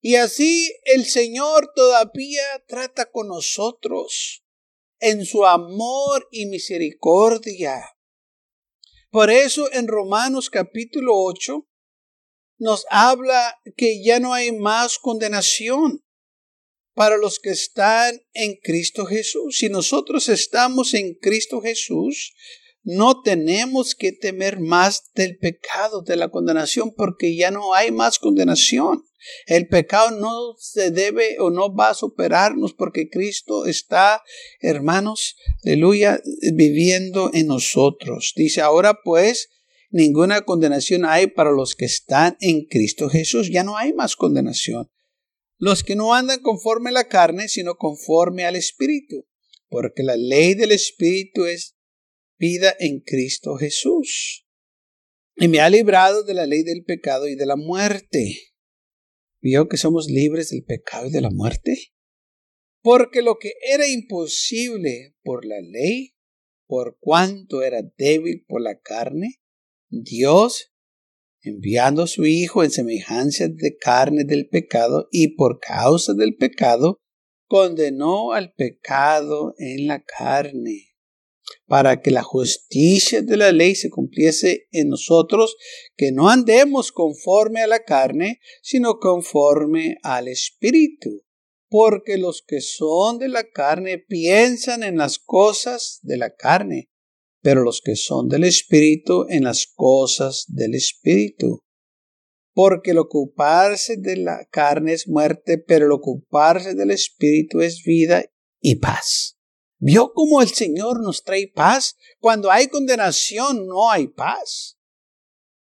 Y 0.00 0.16
así 0.16 0.74
el 0.84 1.04
Señor 1.04 1.72
todavía 1.76 2.42
trata 2.66 3.06
con 3.06 3.28
nosotros 3.28 4.44
en 5.02 5.26
su 5.26 5.44
amor 5.44 6.28
y 6.30 6.46
misericordia. 6.46 7.82
Por 9.10 9.30
eso 9.30 9.70
en 9.72 9.88
Romanos 9.88 10.48
capítulo 10.48 11.16
8 11.16 11.66
nos 12.58 12.86
habla 12.88 13.58
que 13.76 14.02
ya 14.04 14.20
no 14.20 14.32
hay 14.32 14.52
más 14.52 14.98
condenación 14.98 16.04
para 16.94 17.16
los 17.16 17.40
que 17.40 17.50
están 17.50 18.20
en 18.32 18.54
Cristo 18.62 19.04
Jesús. 19.04 19.58
Si 19.58 19.68
nosotros 19.68 20.28
estamos 20.28 20.94
en 20.94 21.14
Cristo 21.14 21.60
Jesús, 21.60 22.32
no 22.84 23.22
tenemos 23.22 23.96
que 23.96 24.12
temer 24.12 24.60
más 24.60 25.10
del 25.14 25.36
pecado, 25.36 26.02
de 26.02 26.14
la 26.14 26.30
condenación, 26.30 26.94
porque 26.94 27.34
ya 27.34 27.50
no 27.50 27.74
hay 27.74 27.90
más 27.90 28.20
condenación. 28.20 29.04
El 29.46 29.68
pecado 29.68 30.10
no 30.10 30.54
se 30.58 30.90
debe 30.90 31.38
o 31.38 31.50
no 31.50 31.74
va 31.74 31.90
a 31.90 31.94
superarnos 31.94 32.74
porque 32.74 33.08
Cristo 33.08 33.66
está, 33.66 34.22
hermanos, 34.60 35.36
aleluya, 35.64 36.20
viviendo 36.54 37.30
en 37.34 37.46
nosotros. 37.46 38.32
Dice, 38.36 38.60
ahora 38.60 38.98
pues, 39.04 39.50
ninguna 39.90 40.42
condenación 40.42 41.04
hay 41.04 41.28
para 41.28 41.52
los 41.52 41.74
que 41.74 41.84
están 41.84 42.36
en 42.40 42.66
Cristo 42.66 43.08
Jesús. 43.08 43.50
Ya 43.50 43.64
no 43.64 43.76
hay 43.76 43.92
más 43.92 44.16
condenación. 44.16 44.90
Los 45.58 45.84
que 45.84 45.94
no 45.94 46.14
andan 46.14 46.40
conforme 46.40 46.90
a 46.90 46.92
la 46.94 47.08
carne, 47.08 47.48
sino 47.48 47.76
conforme 47.76 48.44
al 48.44 48.56
Espíritu, 48.56 49.28
porque 49.68 50.02
la 50.02 50.16
ley 50.16 50.54
del 50.54 50.72
Espíritu 50.72 51.44
es 51.44 51.76
vida 52.36 52.74
en 52.80 53.00
Cristo 53.00 53.56
Jesús. 53.56 54.44
Y 55.36 55.48
me 55.48 55.60
ha 55.60 55.70
librado 55.70 56.24
de 56.24 56.34
la 56.34 56.46
ley 56.46 56.62
del 56.64 56.84
pecado 56.84 57.28
y 57.28 57.36
de 57.36 57.46
la 57.46 57.56
muerte. 57.56 58.51
¿Vio 59.42 59.68
que 59.68 59.76
somos 59.76 60.06
libres 60.06 60.50
del 60.50 60.62
pecado 60.62 61.08
y 61.08 61.10
de 61.10 61.20
la 61.20 61.30
muerte? 61.30 61.76
Porque 62.80 63.22
lo 63.22 63.38
que 63.40 63.54
era 63.68 63.88
imposible 63.88 65.16
por 65.24 65.44
la 65.44 65.60
ley, 65.60 66.14
por 66.68 66.96
cuanto 67.00 67.62
era 67.62 67.82
débil 67.96 68.44
por 68.46 68.60
la 68.62 68.78
carne, 68.78 69.40
Dios, 69.90 70.72
enviando 71.42 72.04
a 72.04 72.06
su 72.06 72.24
Hijo 72.24 72.62
en 72.62 72.70
semejanza 72.70 73.48
de 73.48 73.76
carne 73.76 74.22
del 74.22 74.48
pecado 74.48 75.08
y 75.10 75.34
por 75.34 75.58
causa 75.58 76.14
del 76.14 76.36
pecado, 76.36 77.00
condenó 77.48 78.32
al 78.32 78.52
pecado 78.52 79.54
en 79.58 79.88
la 79.88 80.04
carne, 80.04 80.91
para 81.66 82.00
que 82.00 82.10
la 82.10 82.22
justicia 82.22 83.22
de 83.22 83.36
la 83.36 83.52
ley 83.52 83.74
se 83.74 83.90
cumpliese 83.90 84.68
en 84.70 84.88
nosotros, 84.88 85.56
que 85.96 86.12
no 86.12 86.28
andemos 86.28 86.92
conforme 86.92 87.60
a 87.60 87.66
la 87.66 87.84
carne, 87.84 88.40
sino 88.62 88.98
conforme 88.98 89.96
al 90.02 90.28
Espíritu 90.28 91.24
porque 91.72 92.18
los 92.18 92.44
que 92.46 92.60
son 92.60 93.18
de 93.18 93.28
la 93.28 93.48
carne 93.48 93.96
piensan 93.96 94.82
en 94.82 94.98
las 94.98 95.18
cosas 95.18 96.00
de 96.02 96.18
la 96.18 96.34
carne, 96.34 96.90
pero 97.40 97.64
los 97.64 97.80
que 97.80 97.96
son 97.96 98.28
del 98.28 98.44
Espíritu 98.44 99.24
en 99.30 99.44
las 99.44 99.66
cosas 99.74 100.44
del 100.48 100.74
Espíritu. 100.74 101.60
Porque 102.52 102.90
el 102.90 102.98
ocuparse 102.98 103.96
de 103.96 104.18
la 104.18 104.46
carne 104.50 104.92
es 104.92 105.08
muerte, 105.08 105.56
pero 105.56 105.86
el 105.86 105.92
ocuparse 105.92 106.74
del 106.74 106.90
Espíritu 106.90 107.62
es 107.62 107.82
vida 107.82 108.22
y 108.60 108.74
paz. 108.74 109.38
¿Vio 109.84 110.12
cómo 110.12 110.40
el 110.42 110.48
Señor 110.48 111.02
nos 111.02 111.24
trae 111.24 111.48
paz? 111.48 111.96
Cuando 112.20 112.52
hay 112.52 112.68
condenación 112.68 113.66
no 113.66 113.90
hay 113.90 114.06
paz. 114.06 114.78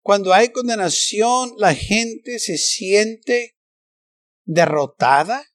Cuando 0.01 0.33
hay 0.33 0.49
condenación 0.49 1.53
la 1.59 1.75
gente 1.75 2.39
se 2.39 2.57
siente 2.57 3.59
derrotada, 4.43 5.45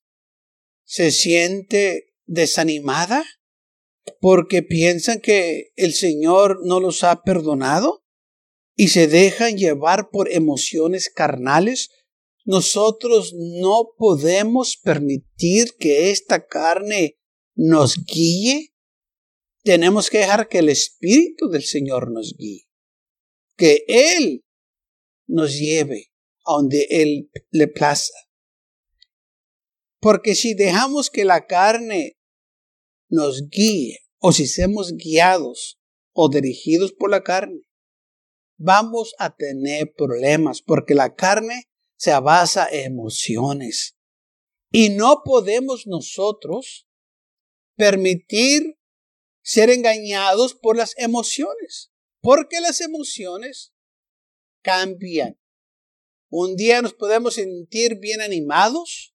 se 0.84 1.10
siente 1.10 2.14
desanimada 2.26 3.24
porque 4.20 4.62
piensan 4.62 5.20
que 5.20 5.72
el 5.74 5.92
Señor 5.92 6.60
no 6.64 6.78
los 6.78 7.02
ha 7.02 7.24
perdonado 7.24 8.04
y 8.76 8.88
se 8.88 9.08
dejan 9.08 9.56
llevar 9.56 10.08
por 10.10 10.30
emociones 10.30 11.10
carnales, 11.10 11.90
nosotros 12.44 13.34
no 13.34 13.88
podemos 13.98 14.76
permitir 14.76 15.74
que 15.80 16.12
esta 16.12 16.46
carne 16.46 17.18
nos 17.54 18.04
guíe. 18.04 18.74
Tenemos 19.64 20.10
que 20.10 20.18
dejar 20.18 20.48
que 20.48 20.58
el 20.58 20.68
Espíritu 20.68 21.48
del 21.48 21.64
Señor 21.64 22.10
nos 22.10 22.34
guíe, 22.36 22.68
que 23.56 23.84
Él 23.86 24.44
nos 25.26 25.58
lleve 25.58 26.12
a 26.44 26.52
donde 26.54 26.86
Él 26.90 27.30
le 27.50 27.68
plaza. 27.68 28.12
Porque 30.00 30.34
si 30.34 30.54
dejamos 30.54 31.10
que 31.10 31.24
la 31.24 31.46
carne 31.46 32.18
nos 33.08 33.48
guíe, 33.48 34.00
o 34.18 34.32
si 34.32 34.46
somos 34.46 34.92
guiados 34.96 35.80
o 36.12 36.28
dirigidos 36.28 36.92
por 36.92 37.10
la 37.10 37.22
carne, 37.22 37.62
vamos 38.56 39.14
a 39.18 39.34
tener 39.34 39.92
problemas, 39.94 40.62
porque 40.62 40.94
la 40.94 41.14
carne 41.14 41.68
se 41.96 42.18
basa 42.18 42.68
en 42.70 42.92
emociones. 42.92 43.96
Y 44.70 44.90
no 44.90 45.22
podemos 45.24 45.86
nosotros 45.86 46.86
permitir 47.76 48.78
ser 49.42 49.70
engañados 49.70 50.54
por 50.54 50.76
las 50.76 50.94
emociones, 50.98 51.92
porque 52.20 52.60
las 52.60 52.80
emociones 52.80 53.74
cambian. 54.62 55.38
Un 56.28 56.56
día 56.56 56.80
nos 56.80 56.94
podemos 56.94 57.34
sentir 57.34 57.98
bien 57.98 58.20
animados 58.20 59.14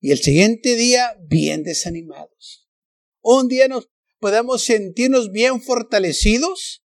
y 0.00 0.12
el 0.12 0.18
siguiente 0.18 0.74
día 0.74 1.16
bien 1.20 1.62
desanimados. 1.62 2.68
Un 3.20 3.48
día 3.48 3.68
nos 3.68 3.90
podemos 4.18 4.64
sentirnos 4.64 5.30
bien 5.30 5.60
fortalecidos 5.62 6.84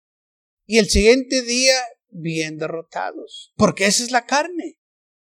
y 0.66 0.78
el 0.78 0.88
siguiente 0.88 1.42
día 1.42 1.74
bien 2.10 2.58
derrotados, 2.58 3.52
porque 3.56 3.86
esa 3.86 4.04
es 4.04 4.10
la 4.10 4.26
carne. 4.26 4.77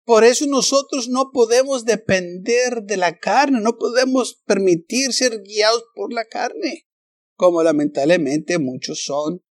Por 0.05 0.25
eso 0.25 0.45
nosotros 0.48 1.07
no 1.07 1.31
podemos 1.31 1.86
depender 1.86 2.83
de 2.83 2.98
la 2.98 3.17
carne, 3.19 3.62
no 3.62 3.77
podemos 3.77 4.41
permitir 4.45 5.13
ser 5.13 5.41
guiados 5.41 5.83
por 5.95 6.12
la 6.12 6.25
carne, 6.25 6.88
como 7.36 7.63
lamentablemente 7.63 8.60
muchos 8.60 9.03
son 9.03 9.41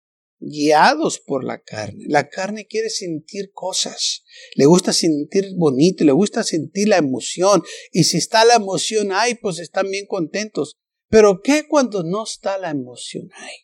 guiados 0.42 1.20
por 1.20 1.44
la 1.44 1.62
carne. 1.62 2.04
La 2.08 2.28
carne 2.28 2.66
quiere 2.66 2.90
sentir 2.90 3.52
cosas, 3.52 4.24
le 4.54 4.66
gusta 4.66 4.92
sentir 4.92 5.54
bonito, 5.56 6.04
le 6.04 6.12
gusta 6.12 6.42
sentir 6.42 6.88
la 6.88 6.98
emoción. 6.98 7.62
Y 7.90 8.04
si 8.04 8.18
está 8.18 8.44
la 8.44 8.54
emoción 8.54 9.12
ahí, 9.12 9.34
pues 9.36 9.58
están 9.58 9.90
bien 9.90 10.06
contentos. 10.06 10.76
Pero 11.08 11.40
¿qué 11.42 11.66
cuando 11.68 12.02
no 12.02 12.24
está 12.24 12.58
la 12.58 12.70
emoción 12.70 13.28
ahí? 13.34 13.56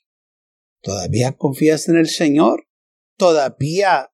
¿Todavía 0.81 1.33
confías 1.37 1.89
en 1.89 1.97
el 1.97 2.09
Señor? 2.09 2.69
¿Todavía 3.17 4.11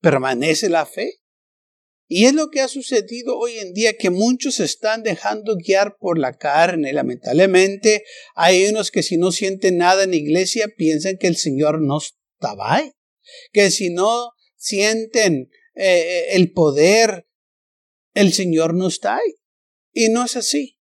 permanece 0.00 0.68
la 0.68 0.86
fe? 0.86 1.23
Y 2.16 2.26
es 2.26 2.32
lo 2.32 2.48
que 2.48 2.60
ha 2.60 2.68
sucedido 2.68 3.36
hoy 3.36 3.58
en 3.58 3.72
día, 3.72 3.98
que 3.98 4.10
muchos 4.10 4.54
se 4.54 4.64
están 4.64 5.02
dejando 5.02 5.56
guiar 5.56 5.96
por 5.98 6.16
la 6.16 6.38
carne. 6.38 6.92
Lamentablemente, 6.92 8.04
hay 8.36 8.66
unos 8.66 8.92
que 8.92 9.02
si 9.02 9.16
no 9.16 9.32
sienten 9.32 9.78
nada 9.78 10.04
en 10.04 10.10
la 10.10 10.16
iglesia, 10.16 10.68
piensan 10.76 11.16
que 11.18 11.26
el 11.26 11.34
Señor 11.34 11.82
no 11.82 11.98
estaba 11.98 12.76
ahí. 12.76 12.92
Que 13.50 13.72
si 13.72 13.90
no 13.90 14.30
sienten 14.54 15.50
eh, 15.74 15.82
eh, 15.86 16.26
el 16.36 16.52
poder, 16.52 17.26
el 18.12 18.32
Señor 18.32 18.74
no 18.74 18.86
está 18.86 19.16
ahí. 19.16 19.34
Y 19.92 20.08
no 20.10 20.24
es 20.24 20.36
así. 20.36 20.78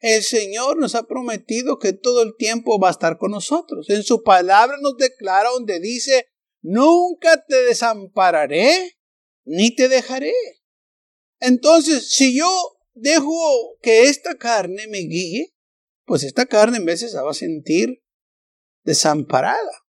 El 0.00 0.24
Señor 0.24 0.76
nos 0.76 0.96
ha 0.96 1.04
prometido 1.04 1.78
que 1.78 1.92
todo 1.92 2.20
el 2.24 2.34
tiempo 2.36 2.80
va 2.80 2.88
a 2.88 2.90
estar 2.90 3.16
con 3.16 3.30
nosotros. 3.30 3.88
En 3.90 4.02
su 4.02 4.24
palabra 4.24 4.76
nos 4.82 4.96
declara 4.96 5.50
donde 5.50 5.78
dice, 5.78 6.26
nunca 6.62 7.44
te 7.46 7.62
desampararé 7.62 8.97
ni 9.48 9.74
te 9.74 9.88
dejaré. 9.88 10.34
Entonces, 11.40 12.10
si 12.10 12.36
yo 12.36 12.48
dejo 12.94 13.78
que 13.80 14.04
esta 14.04 14.36
carne 14.36 14.86
me 14.88 14.98
guíe, 14.98 15.54
pues 16.04 16.22
esta 16.22 16.46
carne 16.46 16.78
en 16.78 16.84
veces 16.84 17.12
se 17.12 17.20
va 17.20 17.30
a 17.30 17.34
sentir 17.34 18.02
desamparada. 18.84 19.84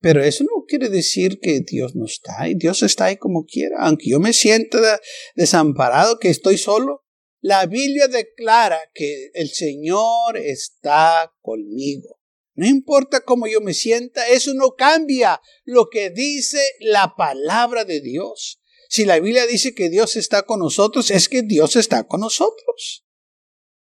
Pero 0.00 0.22
eso 0.22 0.44
no 0.44 0.64
quiere 0.66 0.90
decir 0.90 1.38
que 1.40 1.60
Dios 1.60 1.94
no 1.94 2.04
está 2.04 2.42
ahí. 2.42 2.54
Dios 2.54 2.82
está 2.82 3.06
ahí 3.06 3.16
como 3.16 3.44
quiera. 3.44 3.78
Aunque 3.80 4.10
yo 4.10 4.20
me 4.20 4.32
sienta 4.32 5.00
desamparado, 5.34 6.18
que 6.18 6.28
estoy 6.28 6.58
solo, 6.58 7.04
la 7.40 7.66
Biblia 7.66 8.08
declara 8.08 8.80
que 8.92 9.30
el 9.34 9.50
Señor 9.50 10.36
está 10.36 11.32
conmigo. 11.40 12.20
No 12.54 12.66
importa 12.66 13.22
cómo 13.22 13.46
yo 13.46 13.60
me 13.60 13.74
sienta, 13.74 14.28
eso 14.28 14.54
no 14.54 14.74
cambia 14.76 15.40
lo 15.64 15.88
que 15.90 16.10
dice 16.10 16.60
la 16.80 17.14
palabra 17.16 17.84
de 17.84 18.00
Dios. 18.00 18.60
Si 18.94 19.04
la 19.04 19.18
Biblia 19.18 19.44
dice 19.48 19.74
que 19.74 19.90
Dios 19.90 20.14
está 20.14 20.44
con 20.44 20.60
nosotros, 20.60 21.10
es 21.10 21.28
que 21.28 21.42
Dios 21.42 21.74
está 21.74 22.06
con 22.06 22.20
nosotros. 22.20 23.04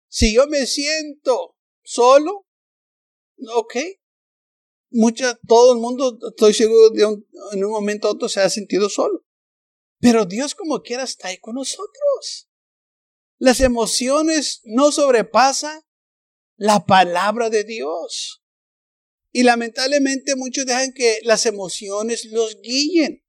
Si 0.07 0.35
yo 0.35 0.45
me 0.45 0.67
siento 0.67 1.57
solo, 1.81 2.47
ok. 3.55 3.75
Mucha, 4.91 5.39
todo 5.47 5.73
el 5.73 5.79
mundo, 5.79 6.15
estoy 6.29 6.53
seguro, 6.53 6.91
de 6.91 7.01
en 7.53 7.65
un 7.65 7.71
momento 7.71 8.07
u 8.07 8.11
otro 8.11 8.29
se 8.29 8.41
ha 8.41 8.51
sentido 8.51 8.87
solo. 8.87 9.25
Pero 9.99 10.27
Dios 10.27 10.53
como 10.53 10.83
quiera 10.83 11.05
está 11.05 11.29
ahí 11.29 11.39
con 11.39 11.55
nosotros. 11.55 12.47
Las 13.39 13.61
emociones 13.61 14.61
no 14.65 14.91
sobrepasan 14.91 15.81
la 16.55 16.85
palabra 16.85 17.49
de 17.49 17.63
Dios. 17.63 18.43
Y 19.31 19.41
lamentablemente 19.41 20.35
muchos 20.35 20.67
dejan 20.67 20.93
que 20.93 21.17
las 21.23 21.47
emociones 21.47 22.25
los 22.25 22.61
guíen. 22.61 23.25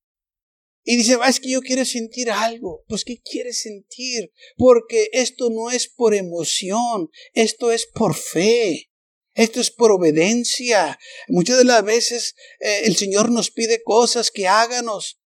Y 0.82 0.96
dice, 0.96 1.18
ah, 1.20 1.28
es 1.28 1.40
que 1.40 1.50
yo 1.50 1.60
quiero 1.60 1.84
sentir 1.84 2.30
algo. 2.30 2.84
Pues, 2.88 3.04
¿qué 3.04 3.20
quieres 3.20 3.60
sentir? 3.60 4.32
Porque 4.56 5.10
esto 5.12 5.50
no 5.50 5.70
es 5.70 5.88
por 5.88 6.14
emoción, 6.14 7.10
esto 7.34 7.70
es 7.70 7.86
por 7.86 8.14
fe. 8.14 8.90
Esto 9.34 9.60
es 9.60 9.70
por 9.70 9.92
obediencia. 9.92 10.98
Muchas 11.28 11.58
de 11.58 11.64
las 11.64 11.84
veces 11.84 12.34
eh, 12.58 12.82
el 12.84 12.96
Señor 12.96 13.30
nos 13.30 13.50
pide 13.50 13.82
cosas 13.82 14.30
que 14.30 14.48
háganos. 14.48 15.20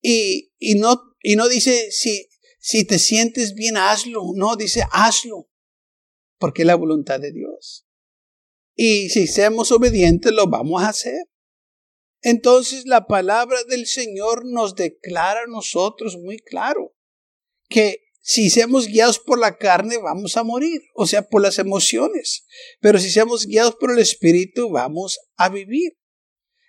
Y, 0.00 0.52
y, 0.58 0.76
no, 0.76 1.02
y 1.20 1.36
no 1.36 1.48
dice, 1.48 1.90
si, 1.90 2.28
si 2.60 2.84
te 2.84 2.98
sientes 2.98 3.54
bien, 3.54 3.76
hazlo. 3.76 4.22
No, 4.34 4.56
dice, 4.56 4.84
hazlo. 4.92 5.50
Porque 6.38 6.62
es 6.62 6.66
la 6.66 6.76
voluntad 6.76 7.20
de 7.20 7.32
Dios. 7.32 7.86
Y 8.76 9.08
si 9.08 9.26
seamos 9.26 9.72
obedientes, 9.72 10.32
lo 10.32 10.46
vamos 10.46 10.82
a 10.82 10.88
hacer. 10.88 11.26
Entonces 12.24 12.86
la 12.86 13.06
palabra 13.06 13.58
del 13.68 13.86
Señor 13.86 14.46
nos 14.46 14.74
declara 14.74 15.42
a 15.42 15.46
nosotros 15.46 16.16
muy 16.16 16.38
claro 16.38 16.96
que 17.68 17.98
si 18.22 18.48
seamos 18.48 18.86
guiados 18.86 19.18
por 19.18 19.38
la 19.38 19.58
carne 19.58 19.98
vamos 19.98 20.38
a 20.38 20.42
morir, 20.42 20.80
o 20.94 21.06
sea, 21.06 21.28
por 21.28 21.42
las 21.42 21.58
emociones, 21.58 22.46
pero 22.80 22.98
si 22.98 23.10
seamos 23.10 23.44
guiados 23.44 23.74
por 23.74 23.92
el 23.92 23.98
Espíritu 23.98 24.70
vamos 24.70 25.18
a 25.36 25.50
vivir. 25.50 25.98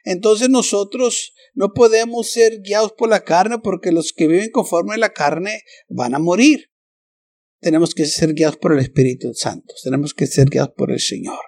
Entonces 0.04 0.50
nosotros 0.50 1.34
no 1.54 1.72
podemos 1.72 2.30
ser 2.30 2.60
guiados 2.60 2.92
por 2.92 3.08
la 3.08 3.24
carne 3.24 3.60
porque 3.64 3.94
los 3.94 4.12
que 4.12 4.28
viven 4.28 4.52
conforme 4.52 4.96
a 4.96 4.98
la 4.98 5.14
carne 5.14 5.64
van 5.88 6.16
a 6.16 6.20
morir. 6.20 6.70
Tenemos 7.62 7.96
que 7.96 8.06
ser 8.08 8.34
guiados 8.34 8.58
por 8.58 8.74
el 8.74 8.80
Espíritu 8.80 9.34
Santo, 9.34 9.74
tenemos 9.86 10.14
que 10.14 10.28
ser 10.28 10.50
guiados 10.50 10.74
por 10.76 10.92
el 10.92 11.00
Señor. 11.00 11.40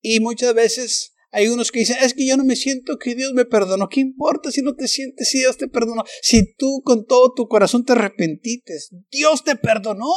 Y 0.00 0.20
muchas 0.20 0.54
veces 0.54 1.11
hay 1.32 1.48
unos 1.48 1.72
que 1.72 1.80
dicen, 1.80 1.96
es 2.02 2.12
que 2.12 2.26
yo 2.26 2.36
no 2.36 2.44
me 2.44 2.56
siento 2.56 2.98
que 2.98 3.14
Dios 3.14 3.32
me 3.32 3.46
perdonó. 3.46 3.88
¿Qué 3.88 4.00
importa 4.00 4.52
si 4.52 4.60
no 4.60 4.74
te 4.74 4.86
sientes 4.86 5.30
si 5.30 5.38
Dios 5.38 5.56
te 5.56 5.66
perdonó? 5.66 6.04
Si 6.20 6.54
tú 6.54 6.82
con 6.84 7.06
todo 7.06 7.32
tu 7.32 7.48
corazón 7.48 7.86
te 7.86 7.92
arrepentites, 7.92 8.90
Dios 9.10 9.42
te 9.42 9.56
perdonó. 9.56 10.12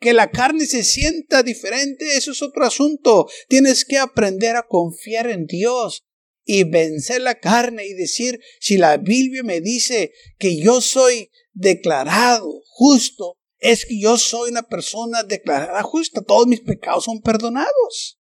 Que 0.00 0.14
la 0.14 0.30
carne 0.30 0.64
se 0.66 0.84
sienta 0.84 1.42
diferente, 1.42 2.16
eso 2.16 2.30
es 2.30 2.40
otro 2.40 2.64
asunto. 2.64 3.28
Tienes 3.48 3.84
que 3.84 3.98
aprender 3.98 4.56
a 4.56 4.66
confiar 4.66 5.28
en 5.28 5.44
Dios 5.46 6.04
y 6.44 6.64
vencer 6.64 7.20
la 7.20 7.38
carne 7.40 7.86
y 7.86 7.92
decir, 7.92 8.40
si 8.58 8.78
la 8.78 8.96
Biblia 8.96 9.42
me 9.42 9.60
dice 9.60 10.12
que 10.38 10.56
yo 10.56 10.80
soy 10.80 11.30
declarado 11.52 12.62
justo, 12.70 13.34
es 13.58 13.84
que 13.84 14.00
yo 14.00 14.16
soy 14.16 14.50
una 14.50 14.62
persona 14.62 15.24
declarada 15.24 15.82
justa, 15.82 16.22
todos 16.22 16.46
mis 16.46 16.60
pecados 16.60 17.04
son 17.04 17.20
perdonados. 17.20 18.17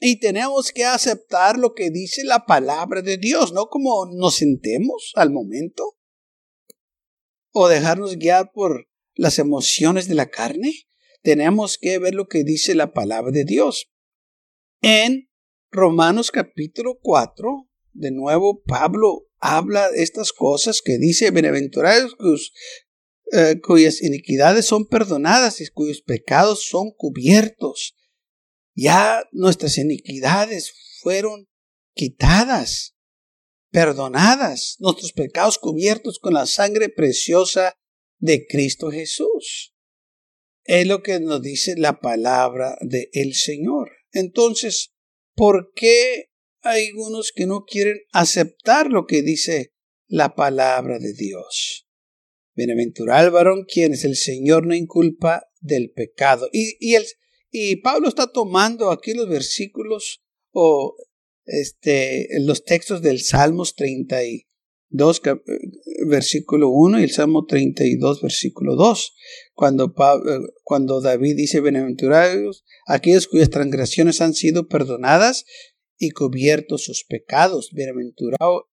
Y 0.00 0.18
tenemos 0.18 0.72
que 0.72 0.84
aceptar 0.84 1.58
lo 1.58 1.74
que 1.74 1.90
dice 1.90 2.24
la 2.24 2.46
palabra 2.46 3.00
de 3.00 3.16
Dios, 3.16 3.52
no 3.52 3.66
como 3.66 4.06
nos 4.06 4.36
sentemos 4.36 5.12
al 5.14 5.30
momento. 5.30 5.96
O 7.52 7.68
dejarnos 7.68 8.16
guiar 8.16 8.50
por 8.52 8.88
las 9.14 9.38
emociones 9.38 10.08
de 10.08 10.14
la 10.14 10.28
carne. 10.28 10.72
Tenemos 11.22 11.78
que 11.78 11.98
ver 11.98 12.14
lo 12.14 12.26
que 12.26 12.44
dice 12.44 12.74
la 12.74 12.92
palabra 12.92 13.30
de 13.30 13.44
Dios. 13.44 13.90
En 14.82 15.30
Romanos 15.70 16.30
capítulo 16.30 16.98
4, 17.00 17.68
de 17.92 18.10
nuevo 18.10 18.62
Pablo 18.62 19.28
habla 19.38 19.90
de 19.90 20.02
estas 20.02 20.32
cosas 20.32 20.82
que 20.82 20.98
dice, 20.98 21.30
bienaventurados 21.30 22.16
eh, 23.32 23.60
cuyas 23.62 24.02
iniquidades 24.02 24.66
son 24.66 24.86
perdonadas 24.86 25.60
y 25.60 25.66
cuyos 25.68 26.02
pecados 26.02 26.66
son 26.66 26.90
cubiertos. 26.90 27.96
Ya 28.74 29.22
nuestras 29.32 29.78
iniquidades 29.78 30.72
fueron 31.00 31.48
quitadas, 31.94 32.96
perdonadas, 33.70 34.76
nuestros 34.80 35.12
pecados 35.12 35.58
cubiertos 35.58 36.18
con 36.18 36.34
la 36.34 36.46
sangre 36.46 36.88
preciosa 36.88 37.74
de 38.18 38.46
Cristo 38.46 38.90
Jesús. 38.90 39.74
Es 40.64 40.86
lo 40.86 41.02
que 41.02 41.20
nos 41.20 41.42
dice 41.42 41.74
la 41.76 42.00
palabra 42.00 42.76
del 42.80 43.08
el 43.12 43.34
Señor. 43.34 43.90
Entonces, 44.12 44.92
¿por 45.34 45.72
qué 45.74 46.30
hay 46.62 46.88
algunos 46.88 47.32
que 47.32 47.46
no 47.46 47.64
quieren 47.64 47.98
aceptar 48.12 48.90
lo 48.90 49.06
que 49.06 49.22
dice 49.22 49.74
la 50.06 50.34
palabra 50.34 50.98
de 50.98 51.12
Dios? 51.12 51.86
Bienaventurado 52.54 53.26
el 53.26 53.32
varón 53.32 53.64
quien 53.66 53.92
es 53.92 54.04
el 54.04 54.16
Señor 54.16 54.66
no 54.66 54.74
inculpa 54.74 55.50
del 55.60 55.90
pecado. 55.90 56.48
Y, 56.52 56.76
y 56.80 56.94
el, 56.94 57.04
y 57.56 57.76
Pablo 57.76 58.08
está 58.08 58.26
tomando 58.26 58.90
aquí 58.90 59.14
los 59.14 59.28
versículos 59.28 60.24
o 60.50 60.96
este, 61.44 62.26
los 62.40 62.64
textos 62.64 63.00
del 63.00 63.20
Salmos 63.20 63.76
32, 63.76 65.22
versículo 66.08 66.70
1 66.70 66.98
y 66.98 67.04
el 67.04 67.12
Salmo 67.12 67.46
32, 67.46 68.22
versículo 68.22 68.74
2, 68.74 69.14
cuando, 69.52 69.94
cuando 70.64 71.00
David 71.00 71.36
dice, 71.36 71.60
bienaventurados 71.60 72.64
aquellos 72.88 73.28
cuyas 73.28 73.50
transgresiones 73.50 74.20
han 74.20 74.34
sido 74.34 74.66
perdonadas 74.66 75.44
y 75.96 76.10
cubiertos 76.10 76.82
sus 76.82 77.04
pecados, 77.04 77.70
bienaventurado 77.72 78.68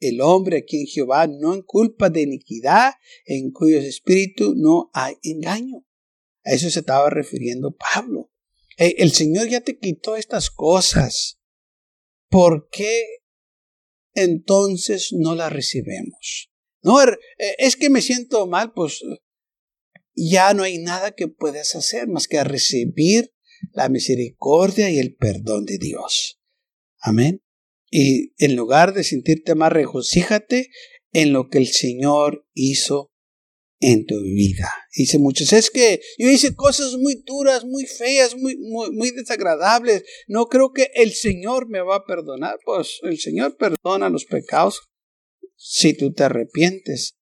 el 0.00 0.20
hombre 0.20 0.58
a 0.58 0.64
quien 0.64 0.84
Jehová 0.84 1.28
no 1.28 1.54
en 1.54 1.62
culpa 1.62 2.10
de 2.10 2.20
iniquidad, 2.20 2.92
en 3.24 3.52
cuyos 3.52 3.84
espíritu 3.84 4.52
no 4.54 4.90
hay 4.92 5.14
engaño. 5.22 5.87
A 6.48 6.54
eso 6.54 6.70
se 6.70 6.80
estaba 6.80 7.10
refiriendo 7.10 7.76
Pablo. 7.76 8.30
El 8.78 9.12
Señor 9.12 9.48
ya 9.48 9.60
te 9.60 9.78
quitó 9.78 10.16
estas 10.16 10.50
cosas. 10.50 11.38
¿Por 12.30 12.68
qué 12.70 13.04
entonces 14.14 15.10
no 15.12 15.34
las 15.34 15.52
recibemos? 15.52 16.50
No, 16.82 17.02
er, 17.02 17.18
eh, 17.38 17.54
es 17.58 17.76
que 17.76 17.90
me 17.90 18.00
siento 18.00 18.46
mal, 18.46 18.72
pues 18.72 19.02
ya 20.14 20.54
no 20.54 20.62
hay 20.62 20.78
nada 20.78 21.10
que 21.12 21.28
puedas 21.28 21.74
hacer 21.74 22.08
más 22.08 22.28
que 22.28 22.42
recibir 22.44 23.34
la 23.72 23.88
misericordia 23.88 24.90
y 24.90 24.98
el 24.98 25.16
perdón 25.16 25.66
de 25.66 25.78
Dios. 25.78 26.40
Amén. 27.00 27.42
Y 27.90 28.32
en 28.42 28.56
lugar 28.56 28.94
de 28.94 29.04
sentirte 29.04 29.54
más, 29.54 29.72
regocíjate 29.72 30.70
en 31.12 31.32
lo 31.32 31.48
que 31.48 31.58
el 31.58 31.68
Señor 31.68 32.46
hizo 32.54 33.12
en 33.80 34.06
tu 34.06 34.20
vida. 34.20 34.72
Dice 34.94 35.18
muchos, 35.18 35.52
es 35.52 35.70
que 35.70 36.00
yo 36.18 36.28
hice 36.28 36.54
cosas 36.54 36.96
muy 36.96 37.22
duras, 37.24 37.64
muy 37.64 37.86
feas, 37.86 38.36
muy, 38.36 38.56
muy, 38.56 39.10
desagradables. 39.12 40.04
No 40.26 40.46
creo 40.46 40.72
que 40.72 40.90
el 40.94 41.12
Señor 41.12 41.68
me 41.68 41.80
va 41.80 41.96
a 41.96 42.04
perdonar. 42.04 42.58
Pues 42.64 42.98
el 43.02 43.18
Señor 43.18 43.56
perdona 43.56 44.08
los 44.10 44.24
pecados 44.24 44.80
si 45.56 45.94
tú 45.94 46.12
te 46.12 46.24
arrepientes. 46.24 47.16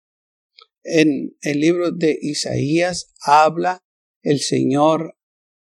En 0.82 1.36
el 1.42 1.60
libro 1.60 1.90
de 1.90 2.16
Isaías 2.20 3.12
habla 3.20 3.84
el 4.22 4.40
Señor 4.40 5.16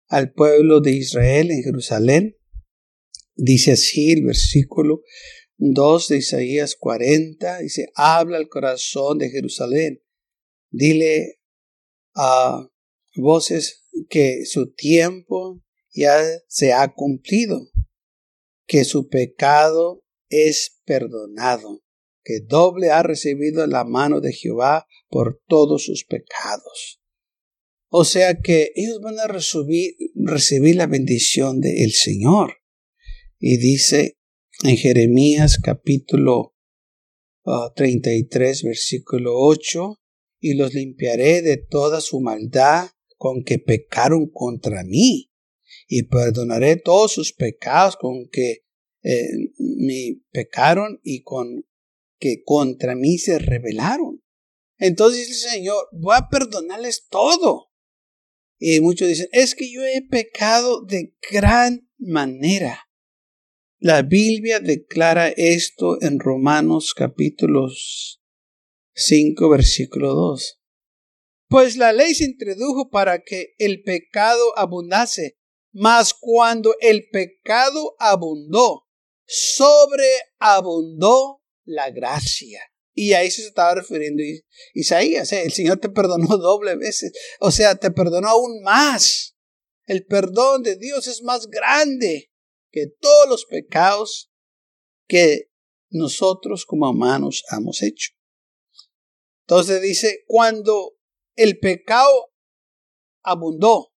al 0.07 0.33
pueblo 0.33 0.81
de 0.81 0.93
Israel 0.93 1.51
en 1.51 1.63
Jerusalén. 1.63 2.37
Dice 3.35 3.73
así 3.73 4.13
el 4.13 4.25
versículo 4.25 5.03
2 5.59 6.09
de 6.09 6.17
Isaías 6.19 6.77
40. 6.77 7.59
Dice, 7.59 7.91
habla 7.95 8.39
el 8.39 8.49
corazón 8.49 9.19
de 9.19 9.31
Jerusalén 9.31 10.01
Dile 10.71 11.41
a 12.15 12.69
voces 13.17 13.85
que 14.09 14.45
su 14.45 14.73
tiempo 14.73 15.63
ya 15.93 16.23
se 16.49 16.73
ha 16.73 16.93
cumplido, 16.95 17.69
que 18.67 18.85
su 18.85 19.09
pecado 19.09 20.05
es 20.29 20.81
perdonado, 20.85 21.83
que 22.23 22.41
doble 22.47 22.91
ha 22.91 23.03
recibido 23.03 23.67
la 23.67 23.85
mano 23.85 24.21
de 24.21 24.33
Jehová 24.33 24.87
por 25.09 25.43
todos 25.47 25.85
sus 25.85 26.05
pecados. 26.05 27.01
O 27.89 28.05
sea 28.05 28.41
que 28.41 28.71
ellos 28.77 29.01
van 29.01 29.19
a 29.19 29.27
recibir, 29.27 29.97
la 30.77 30.87
bendición 30.87 31.61
del 31.61 31.91
Señor. 31.93 32.59
Y 33.41 33.57
dice 33.57 34.17
en 34.63 34.77
Jeremías 34.77 35.59
capítulo 35.59 36.55
33, 37.75 38.63
ah, 38.63 38.67
versículo 38.69 39.33
8, 39.35 39.97
y 40.41 40.55
los 40.55 40.75
limpiaré 40.75 41.43
de 41.43 41.59
toda 41.59 42.01
su 42.01 42.21
maldad 42.21 42.91
con 43.17 43.45
que 43.45 43.59
pecaron 43.59 44.31
contra 44.31 44.83
mí, 44.83 45.31
y 45.87 46.05
perdonaré 46.05 46.77
todos 46.77 47.13
sus 47.13 47.33
pecados 47.33 47.97
con 47.97 48.29
que 48.31 48.65
eh, 49.03 49.29
me 49.59 50.21
pecaron 50.31 51.01
y 51.03 51.23
con 51.23 51.67
que 52.19 52.43
contra 52.45 52.95
mí 52.95 53.19
se 53.19 53.39
rebelaron. 53.39 54.23
Entonces 54.79 55.29
el 55.29 55.35
Señor, 55.35 55.89
voy 55.93 56.15
a 56.17 56.29
perdonarles 56.29 57.07
todo. 57.09 57.71
Y 58.59 58.81
muchos 58.81 59.09
dicen, 59.09 59.29
es 59.33 59.55
que 59.55 59.73
yo 59.73 59.83
he 59.85 60.03
pecado 60.03 60.85
de 60.85 61.15
gran 61.31 61.91
manera. 61.99 62.89
La 63.79 64.03
Biblia 64.03 64.61
declara 64.61 65.29
esto 65.29 66.01
en 66.03 66.21
Romanos 66.21 66.95
capítulos 66.95 68.20
5, 69.01 69.49
versículo 69.49 70.15
2. 70.15 70.61
Pues 71.49 71.77
la 71.77 71.93
ley 71.93 72.15
se 72.15 72.25
introdujo 72.25 72.91
para 72.91 73.23
que 73.23 73.55
el 73.59 73.83
pecado 73.83 74.57
abundase, 74.59 75.39
mas 75.73 76.13
cuando 76.13 76.75
el 76.81 77.09
pecado 77.09 77.95
abundó, 77.99 78.87
sobreabundó 79.27 81.43
la 81.65 81.91
gracia. 81.91 82.61
Y 82.93 83.15
a 83.15 83.23
eso 83.23 83.41
se 83.41 83.49
estaba 83.49 83.77
refiriendo 83.77 84.23
Isaías. 84.75 85.33
¿eh? 85.33 85.45
El 85.45 85.53
Señor 85.53 85.79
te 85.79 85.89
perdonó 85.89 86.27
doble 86.37 86.77
veces. 86.77 87.13
O 87.41 87.51
sea, 87.51 87.77
te 87.77 87.91
perdonó 87.91 88.29
aún 88.29 88.63
más. 88.63 89.35
El 89.87 90.05
perdón 90.05 90.63
de 90.63 90.77
Dios 90.77 91.07
es 91.07 91.23
más 91.23 91.47
grande 91.47 92.31
que 92.71 92.87
todos 92.87 93.29
los 93.29 93.47
pecados 93.47 94.31
que 95.09 95.51
nosotros 95.89 96.67
como 96.67 96.91
humanos 96.91 97.45
hemos 97.51 97.83
hecho. 97.83 98.11
Entonces 99.51 99.83
dice, 99.83 100.23
cuando 100.29 100.97
el 101.35 101.59
pecado 101.59 102.33
abundó, 103.25 103.93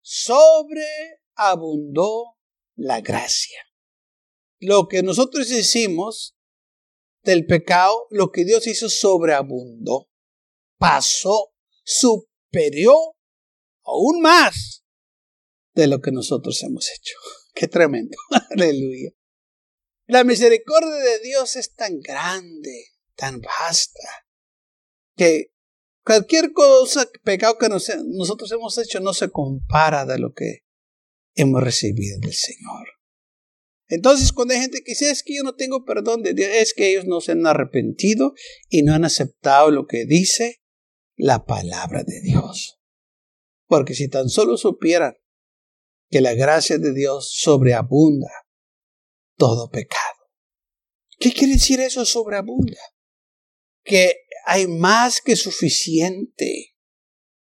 sobreabundó 0.00 2.38
la 2.74 3.02
gracia. 3.02 3.60
lo 4.60 4.88
que 4.88 5.02
nosotros 5.02 5.50
hicimos 5.50 6.38
del 7.22 7.44
pecado, 7.44 8.06
lo 8.08 8.30
que 8.30 8.46
Dios 8.46 8.66
hizo 8.66 8.88
sobreabundó, 8.88 10.08
pasó, 10.78 11.52
superior 11.84 13.14
aún 13.84 14.22
más 14.22 14.86
de 15.74 15.86
lo 15.86 16.00
que 16.00 16.12
nosotros 16.12 16.62
hemos 16.62 16.90
hecho. 16.90 17.14
Qué 17.54 17.68
tremendo. 17.68 18.16
Aleluya. 18.56 19.10
La 20.06 20.24
misericordia 20.24 20.94
de 20.94 21.18
Dios 21.18 21.56
es 21.56 21.74
tan 21.74 22.00
grande, 22.00 22.86
tan 23.16 23.42
vasta, 23.42 24.27
que 25.18 25.52
cualquier 26.02 26.52
cosa, 26.52 27.06
pecado 27.24 27.58
que 27.58 27.68
nosotros 27.68 28.50
hemos 28.52 28.78
hecho 28.78 29.00
no 29.00 29.12
se 29.12 29.28
compara 29.28 30.06
de 30.06 30.18
lo 30.18 30.32
que 30.32 30.60
hemos 31.34 31.62
recibido 31.62 32.18
del 32.20 32.32
Señor. 32.32 32.88
Entonces, 33.88 34.32
cuando 34.32 34.54
hay 34.54 34.60
gente 34.60 34.82
que 34.84 34.92
dice, 34.92 35.10
es 35.10 35.22
que 35.22 35.34
yo 35.34 35.42
no 35.42 35.54
tengo 35.54 35.84
perdón 35.84 36.22
de 36.22 36.34
Dios, 36.34 36.50
es 36.50 36.74
que 36.74 36.90
ellos 36.90 37.06
no 37.06 37.20
se 37.20 37.32
han 37.32 37.46
arrepentido 37.46 38.34
y 38.68 38.82
no 38.82 38.94
han 38.94 39.04
aceptado 39.04 39.70
lo 39.70 39.86
que 39.86 40.04
dice 40.06 40.62
la 41.16 41.44
palabra 41.44 42.04
de 42.04 42.20
Dios. 42.20 42.78
Porque 43.66 43.94
si 43.94 44.08
tan 44.08 44.28
solo 44.28 44.56
supieran 44.56 45.14
que 46.10 46.20
la 46.20 46.34
gracia 46.34 46.78
de 46.78 46.92
Dios 46.92 47.32
sobreabunda 47.34 48.30
todo 49.36 49.70
pecado. 49.70 50.02
¿Qué 51.18 51.32
quiere 51.32 51.54
decir 51.54 51.80
eso 51.80 52.04
sobreabunda? 52.04 52.80
Que 53.84 54.14
hay 54.50 54.66
más 54.66 55.20
que 55.20 55.36
suficiente. 55.36 56.74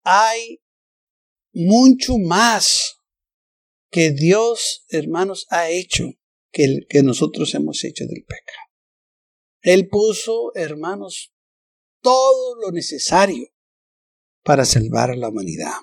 Hay 0.02 0.60
mucho 1.54 2.18
más 2.18 2.96
que 3.92 4.10
Dios, 4.10 4.86
hermanos, 4.90 5.46
ha 5.52 5.70
hecho 5.70 6.06
que, 6.52 6.80
que 6.90 7.04
nosotros 7.04 7.54
hemos 7.54 7.84
hecho 7.84 8.06
del 8.08 8.24
pecado. 8.24 8.70
Él 9.62 9.88
puso, 9.88 10.52
hermanos, 10.56 11.32
todo 12.02 12.56
lo 12.60 12.72
necesario 12.72 13.50
para 14.44 14.66
salvar 14.66 15.12
a 15.12 15.16
la 15.16 15.30
humanidad. 15.30 15.76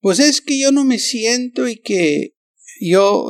Pues 0.00 0.18
es 0.18 0.40
que 0.40 0.58
yo 0.58 0.72
no 0.72 0.84
me 0.84 0.98
siento 0.98 1.68
y 1.68 1.76
que 1.76 2.34
yo 2.80 3.28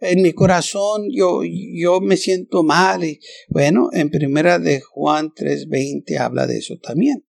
en 0.00 0.22
mi 0.22 0.32
corazón 0.32 1.08
yo, 1.10 1.40
yo 1.44 2.00
me 2.00 2.16
siento 2.16 2.62
mal. 2.62 3.04
Y, 3.04 3.20
bueno, 3.48 3.90
en 3.92 4.10
primera 4.10 4.58
de 4.58 4.80
Juan 4.80 5.32
3:20 5.32 6.18
habla 6.18 6.46
de 6.46 6.58
eso 6.58 6.78
también. 6.78 7.24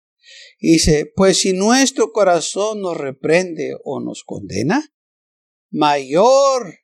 dice, 0.59 1.11
pues 1.15 1.39
si 1.39 1.53
nuestro 1.53 2.11
corazón 2.11 2.81
nos 2.81 2.97
reprende 2.97 3.75
o 3.83 3.99
nos 3.99 4.23
condena, 4.23 4.91
mayor 5.69 6.79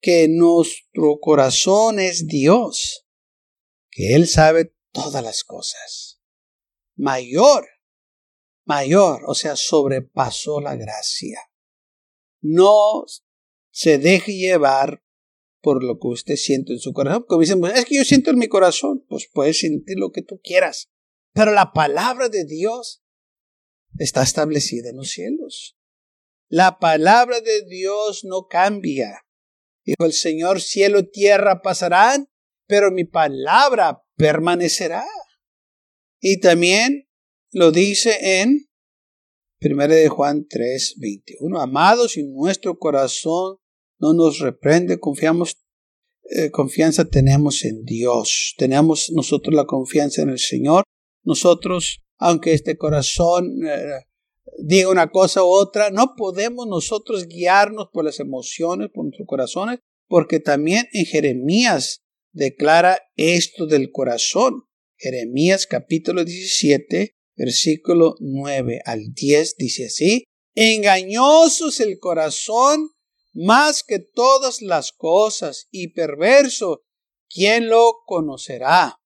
que 0.00 0.28
nuestro 0.28 1.18
corazón 1.20 1.98
es 1.98 2.26
Dios, 2.26 3.06
que 3.90 4.14
Él 4.14 4.28
sabe 4.28 4.74
todas 4.92 5.24
las 5.24 5.42
cosas. 5.42 6.20
Mayor, 6.94 7.66
mayor, 8.64 9.22
o 9.26 9.34
sea, 9.34 9.56
sobrepasó 9.56 10.60
la 10.60 10.76
gracia. 10.76 11.40
No 12.40 13.04
se 13.74 13.98
deje 13.98 14.36
llevar 14.36 15.02
por 15.60 15.82
lo 15.82 15.98
que 15.98 16.06
usted 16.06 16.36
siente 16.36 16.72
en 16.72 16.78
su 16.78 16.92
corazón. 16.92 17.24
Como 17.26 17.40
dicen, 17.40 17.58
pues, 17.58 17.76
es 17.76 17.84
que 17.84 17.96
yo 17.96 18.04
siento 18.04 18.30
en 18.30 18.38
mi 18.38 18.46
corazón, 18.46 19.04
pues 19.08 19.28
puedes 19.32 19.58
sentir 19.58 19.98
lo 19.98 20.12
que 20.12 20.22
tú 20.22 20.40
quieras. 20.42 20.90
Pero 21.32 21.52
la 21.52 21.72
palabra 21.72 22.28
de 22.28 22.44
Dios 22.44 23.02
está 23.98 24.22
establecida 24.22 24.90
en 24.90 24.96
los 24.96 25.10
cielos. 25.10 25.76
La 26.48 26.78
palabra 26.78 27.40
de 27.40 27.64
Dios 27.64 28.24
no 28.24 28.46
cambia. 28.46 29.26
Dijo 29.84 30.04
el 30.04 30.12
Señor, 30.12 30.60
cielo 30.60 31.00
y 31.00 31.10
tierra 31.10 31.60
pasarán, 31.60 32.28
pero 32.68 32.92
mi 32.92 33.04
palabra 33.04 34.04
permanecerá. 34.16 35.04
Y 36.20 36.38
también 36.38 37.08
lo 37.50 37.72
dice 37.72 38.40
en 38.40 38.68
1 39.60 39.88
de 39.88 40.08
Juan 40.08 40.46
3, 40.48 40.94
21. 40.98 41.60
Amados, 41.60 42.12
si 42.12 42.22
nuestro 42.22 42.78
corazón 42.78 43.58
no 43.98 44.12
nos 44.14 44.38
reprende, 44.38 44.98
confiamos, 44.98 45.58
eh, 46.30 46.50
confianza 46.50 47.04
tenemos 47.04 47.64
en 47.64 47.84
Dios. 47.84 48.54
Tenemos 48.58 49.10
nosotros 49.12 49.54
la 49.54 49.66
confianza 49.66 50.22
en 50.22 50.30
el 50.30 50.38
Señor. 50.38 50.84
Nosotros, 51.22 52.00
aunque 52.18 52.54
este 52.54 52.76
corazón 52.76 53.60
eh, 53.66 54.06
diga 54.58 54.90
una 54.90 55.10
cosa 55.10 55.42
u 55.42 55.48
otra, 55.48 55.90
no 55.90 56.14
podemos 56.16 56.66
nosotros 56.66 57.26
guiarnos 57.26 57.88
por 57.92 58.04
las 58.04 58.20
emociones, 58.20 58.90
por 58.92 59.04
nuestros 59.04 59.26
corazones, 59.26 59.80
porque 60.08 60.40
también 60.40 60.86
en 60.92 61.06
Jeremías 61.06 62.02
declara 62.32 62.98
esto 63.16 63.66
del 63.66 63.90
corazón. 63.90 64.64
Jeremías 64.96 65.66
capítulo 65.66 66.24
17, 66.24 67.14
versículo 67.36 68.14
9 68.20 68.80
al 68.84 69.12
10 69.12 69.56
dice 69.56 69.86
así, 69.86 70.24
engañoso 70.54 71.68
es 71.68 71.80
el 71.80 71.98
corazón 71.98 72.90
más 73.34 73.82
que 73.82 73.98
todas 73.98 74.62
las 74.62 74.92
cosas 74.92 75.68
y 75.70 75.88
perverso, 75.88 76.82
¿quién 77.28 77.68
lo 77.68 78.02
conocerá? 78.06 79.00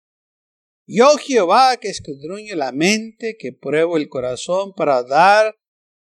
Yo 0.87 1.17
Jehová 1.17 1.77
que 1.79 1.89
escudriño 1.89 2.55
la 2.55 2.73
mente, 2.73 3.37
que 3.39 3.53
pruebo 3.53 3.97
el 3.97 4.09
corazón 4.09 4.73
para 4.75 5.03
dar 5.03 5.57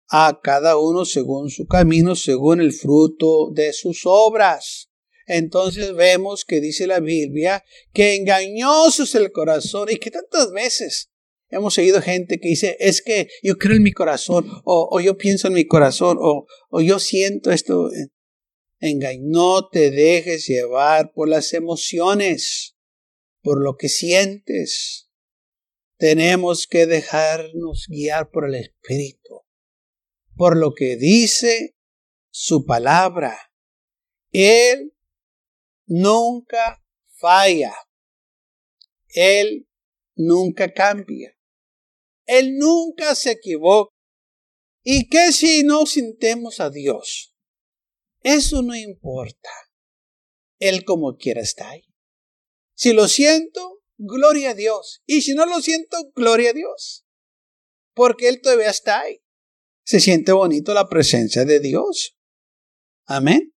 a 0.10 0.40
cada 0.44 0.78
uno 0.78 1.06
según 1.06 1.50
su 1.50 1.66
camino, 1.66 2.16
según 2.16 2.62
el 2.62 2.74
fruto 2.74 3.50
de 3.52 3.74
sus 3.74 4.02
obras. 4.06 4.90
Entonces 5.28 5.96
vemos 5.96 6.46
que 6.46 6.62
dice 6.62 6.86
la 6.86 7.00
Biblia 7.00 7.64
que 7.94 8.16
engañoso 8.16 9.04
es 9.04 9.16
el 9.16 9.32
corazón 9.32 9.90
y 9.90 9.98
que 9.98 10.12
tantas 10.12 10.52
veces 10.52 11.10
hemos 11.50 11.74
seguido 11.74 12.02
gente 12.02 12.40
que 12.40 12.50
dice, 12.50 12.78
es 12.80 13.02
que 13.02 13.28
yo 13.42 13.58
creo 13.58 13.78
en 13.78 13.84
mi 13.84 13.92
corazón 13.92 14.46
o, 14.66 15.00
yo 15.00 15.18
pienso 15.18 15.48
en 15.48 15.54
mi 15.54 15.66
corazón 15.66 16.18
o, 16.22 16.46
o 16.70 16.82
yo 16.82 17.00
siento 17.00 17.52
esto. 17.52 17.90
No 18.80 19.68
te 19.70 19.90
dejes 19.90 20.48
llevar 20.48 21.12
por 21.14 21.30
las 21.30 21.54
emociones, 21.54 22.76
por 23.42 23.62
lo 23.62 23.78
que 23.78 23.90
sientes. 23.90 25.10
Tenemos 25.98 26.68
que 26.68 26.86
dejarnos 26.86 27.88
guiar 27.88 28.30
por 28.30 28.48
el 28.48 28.56
Espíritu, 28.56 29.44
por 30.36 30.58
lo 30.58 30.74
que 30.74 30.98
dice 30.98 31.76
su 32.30 32.66
palabra. 32.66 33.52
Él 34.32 34.94
nunca 35.86 36.84
falla. 37.08 37.74
Él 39.08 39.70
nunca 40.16 40.74
cambia. 40.74 41.38
Él 42.26 42.58
nunca 42.58 43.16
se 43.16 43.32
equivoca. 43.32 43.94
¿Y 44.84 45.08
qué 45.10 45.32
si 45.32 45.64
no 45.64 45.86
sintemos 45.86 46.60
a 46.60 46.70
Dios? 46.70 47.35
Eso 48.26 48.64
no 48.64 48.76
importa. 48.76 49.52
Él 50.58 50.84
como 50.84 51.16
quiera 51.16 51.42
está 51.42 51.70
ahí. 51.70 51.86
Si 52.74 52.92
lo 52.92 53.08
siento, 53.08 53.84
gloria 53.98 54.50
a 54.50 54.54
Dios. 54.56 55.04
Y 55.06 55.22
si 55.22 55.36
no 55.36 55.46
lo 55.46 55.62
siento, 55.62 56.12
gloria 56.16 56.50
a 56.50 56.54
Dios. 56.54 57.06
Porque 57.94 58.28
Él 58.28 58.42
todavía 58.42 58.72
está 58.72 59.02
ahí. 59.02 59.22
Se 59.84 60.00
siente 60.00 60.32
bonito 60.32 60.74
la 60.74 60.90
presencia 60.90 61.46
de 61.46 61.60
Dios. 61.60 62.18
Amén. 63.06 63.54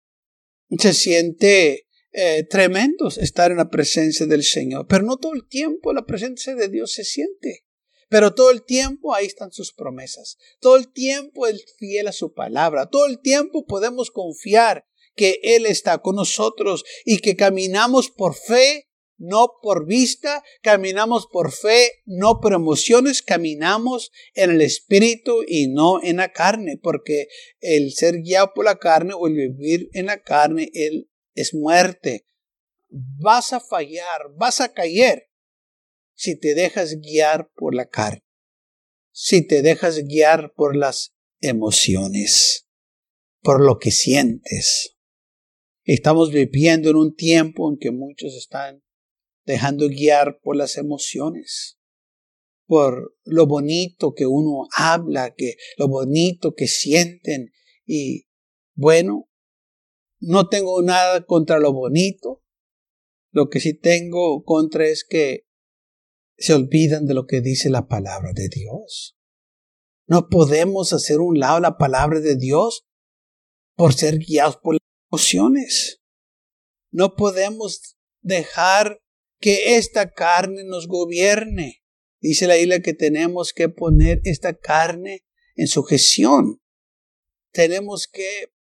Se 0.80 0.94
siente 0.94 1.88
eh, 2.12 2.48
tremendo 2.50 3.10
estar 3.10 3.52
en 3.52 3.58
la 3.58 3.70
presencia 3.70 4.26
del 4.26 4.42
Señor. 4.42 4.88
Pero 4.90 5.04
no 5.04 5.18
todo 5.18 5.36
el 5.36 5.48
tiempo 5.48 5.94
la 5.94 6.08
presencia 6.08 6.56
de 6.56 6.70
Dios 6.70 6.92
se 6.92 7.04
siente. 7.04 7.65
Pero 8.08 8.34
todo 8.34 8.52
el 8.52 8.64
tiempo 8.64 9.14
ahí 9.14 9.26
están 9.26 9.52
sus 9.52 9.74
promesas. 9.74 10.38
Todo 10.60 10.78
el 10.78 10.92
tiempo 10.92 11.48
Él 11.48 11.60
fiel 11.78 12.08
a 12.08 12.12
su 12.12 12.34
palabra. 12.34 12.90
Todo 12.90 13.08
el 13.08 13.20
tiempo 13.20 13.66
podemos 13.66 14.12
confiar 14.12 14.86
que 15.16 15.40
Él 15.44 15.66
está 15.66 16.00
con 16.00 16.16
nosotros 16.16 16.84
y 17.04 17.20
que 17.20 17.36
caminamos 17.36 18.12
por 18.12 18.36
fe, 18.36 18.90
no 19.18 19.54
por 19.62 19.86
vista, 19.86 20.44
caminamos 20.62 21.28
por 21.32 21.52
fe, 21.52 22.04
no 22.06 22.42
por 22.42 22.54
emociones, 22.54 23.22
caminamos 23.22 24.12
en 24.34 24.52
el 24.52 24.62
espíritu 24.62 25.44
y 25.48 25.68
no 25.68 26.04
en 26.04 26.18
la 26.18 26.32
carne, 26.32 26.78
porque 26.82 27.28
el 27.60 27.94
ser 27.94 28.22
guiado 28.22 28.52
por 28.54 28.66
la 28.66 28.78
carne 28.78 29.14
o 29.14 29.28
el 29.28 29.34
vivir 29.36 29.90
en 29.94 30.08
la 30.08 30.22
carne, 30.22 30.70
Él 30.74 31.10
es 31.34 31.54
muerte. 31.54 32.28
Vas 32.90 33.54
a 33.54 33.60
fallar, 33.60 34.32
vas 34.36 34.62
a 34.62 34.74
caer, 34.74 35.30
si 36.16 36.40
te 36.40 36.56
dejas 36.56 37.00
guiar 37.00 37.52
por 37.54 37.76
la 37.76 37.88
carne, 37.88 38.24
si 39.12 39.46
te 39.46 39.62
dejas 39.62 40.00
guiar 40.06 40.54
por 40.56 40.76
las 40.76 41.14
emociones, 41.42 42.68
por 43.42 43.62
lo 43.62 43.78
que 43.78 43.92
sientes. 43.92 44.96
Estamos 45.84 46.32
viviendo 46.32 46.90
en 46.90 46.96
un 46.96 47.16
tiempo 47.16 47.70
en 47.70 47.78
que 47.78 47.92
muchos 47.92 48.34
están 48.34 48.84
dejando 49.46 49.88
guiar 49.88 50.40
por 50.42 50.56
las 50.56 50.78
emociones, 50.78 51.78
por 52.66 53.16
lo 53.24 53.46
bonito 53.46 54.14
que 54.14 54.26
uno 54.26 54.68
habla, 54.76 55.36
que 55.36 55.58
lo 55.78 55.88
bonito 55.88 56.56
que 56.56 56.68
sienten 56.68 57.52
y 57.86 58.26
bueno, 58.74 59.30
no 60.20 60.50
tengo 60.50 60.82
nada 60.82 61.26
contra 61.26 61.60
lo 61.60 61.72
bonito. 61.72 62.44
Lo 63.32 63.50
que 63.50 63.60
sí 63.60 63.74
tengo 63.74 64.44
contra 64.44 64.88
es 64.88 65.06
que 65.08 65.46
se 66.38 66.54
olvidan 66.54 67.06
de 67.06 67.14
lo 67.14 67.26
que 67.26 67.42
dice 67.42 67.70
la 67.70 67.88
palabra 67.88 68.32
de 68.34 68.50
Dios. 68.50 69.18
No 70.08 70.30
podemos 70.30 70.94
hacer 70.94 71.20
un 71.20 71.40
lado 71.40 71.60
la 71.60 71.78
palabra 71.78 72.20
de 72.20 72.36
Dios 72.36 72.86
por 73.76 73.94
ser 73.94 74.20
guiados 74.20 74.58
por 74.58 74.76
las 74.76 74.82
emociones. 75.12 76.02
No 76.92 77.16
podemos 77.16 77.98
dejar 78.22 79.02
que 79.40 79.78
esta 79.78 80.12
carne 80.12 80.64
nos 80.64 80.88
gobierne. 80.88 81.84
Dice 82.22 82.48
la 82.48 82.58
isla 82.58 82.80
que 82.80 82.94
tenemos 82.94 83.54
que 83.54 83.70
poner 83.70 84.22
esta 84.24 84.54
carne 84.54 85.26
en 85.56 85.68
sujeción. 85.68 86.62
Tenemos 87.52 88.08
que 88.08 88.54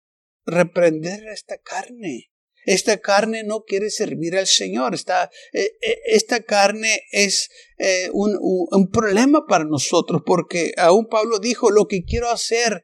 reprender 0.46 1.28
a 1.28 1.34
esta 1.34 1.58
carne. 1.58 2.33
Esta 2.66 2.98
carne 3.00 3.44
no 3.44 3.64
quiere 3.64 3.90
servir 3.90 4.38
al 4.38 4.48
Señor. 4.48 4.94
Esta, 4.94 5.30
eh, 5.52 5.78
eh, 5.82 6.02
esta 6.06 6.44
carne 6.44 7.04
es 7.12 7.50
eh, 7.78 8.10
un, 8.14 8.38
un, 8.40 8.92
problema 8.92 9.46
para 9.48 9.66
nosotros 9.66 10.22
porque 10.26 10.74
aún 10.78 11.08
Pablo 11.08 11.40
dijo, 11.40 11.72
lo 11.72 11.88
que 11.88 12.04
quiero 12.04 12.30
hacer, 12.30 12.84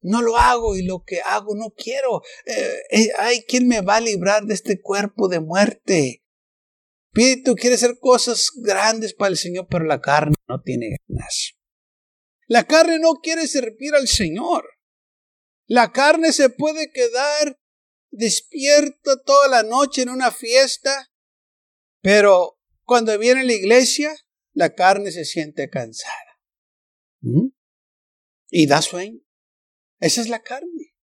no 0.00 0.22
lo 0.22 0.36
hago 0.36 0.76
y 0.76 0.82
lo 0.82 1.02
que 1.04 1.20
hago 1.20 1.54
no 1.54 1.70
quiero. 1.76 2.22
hay 3.18 3.42
quien 3.42 3.66
me 3.66 3.80
va 3.80 3.96
a 3.96 4.00
librar 4.00 4.44
de 4.44 4.54
este 4.54 4.80
cuerpo 4.80 5.28
de 5.28 5.40
muerte. 5.40 6.22
Espíritu 7.18 7.56
quiere 7.56 7.74
hacer 7.74 7.98
cosas 7.98 8.50
grandes 8.54 9.12
para 9.12 9.30
el 9.30 9.36
Señor, 9.36 9.66
pero 9.68 9.84
la 9.84 10.00
carne 10.00 10.36
no 10.46 10.62
tiene 10.62 10.98
ganas. 11.08 11.54
La 12.46 12.64
carne 12.64 12.98
no 13.00 13.14
quiere 13.14 13.48
servir 13.48 13.94
al 13.94 14.06
Señor. 14.06 14.64
La 15.66 15.90
carne 15.90 16.32
se 16.32 16.48
puede 16.48 16.90
quedar 16.92 17.57
despierta 18.10 19.22
toda 19.24 19.48
la 19.48 19.62
noche 19.62 20.02
en 20.02 20.10
una 20.10 20.30
fiesta, 20.30 21.10
pero 22.00 22.58
cuando 22.84 23.18
viene 23.18 23.40
a 23.40 23.44
la 23.44 23.52
iglesia, 23.52 24.14
la 24.52 24.74
carne 24.74 25.12
se 25.12 25.24
siente 25.24 25.68
cansada. 25.68 26.40
¿Mm? 27.20 27.48
Y 28.50 28.66
da 28.66 28.82
sueño. 28.82 29.20
Esa 30.00 30.20
es 30.20 30.28
la 30.28 30.42
carne. 30.42 30.94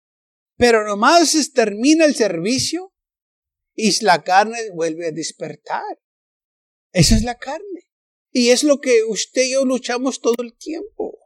Pero 0.57 0.85
nomás 0.85 1.37
termina 1.53 2.05
el 2.05 2.15
servicio 2.15 2.95
y 3.75 4.05
la 4.05 4.23
carne 4.23 4.59
vuelve 4.73 5.09
a 5.09 5.13
despertar. 5.13 6.01
Esa 6.93 7.17
es 7.17 7.23
la 7.23 7.39
carne. 7.39 7.91
Y 8.31 8.51
es 8.51 8.65
lo 8.65 8.81
que 8.81 9.05
usted 9.05 9.43
y 9.43 9.53
yo 9.53 9.65
luchamos 9.65 10.21
todo 10.21 10.43
el 10.43 10.57
tiempo. 10.57 11.19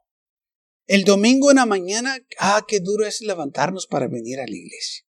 El 0.87 1.05
domingo 1.05 1.51
en 1.51 1.57
la 1.57 1.67
mañana, 1.67 2.19
ah, 2.39 2.65
qué 2.67 2.81
duro 2.81 3.07
es 3.07 3.21
levantarnos 3.21 3.87
para 3.87 4.09
venir 4.09 4.41
a 4.41 4.47
la 4.47 4.57
iglesia. 4.57 5.05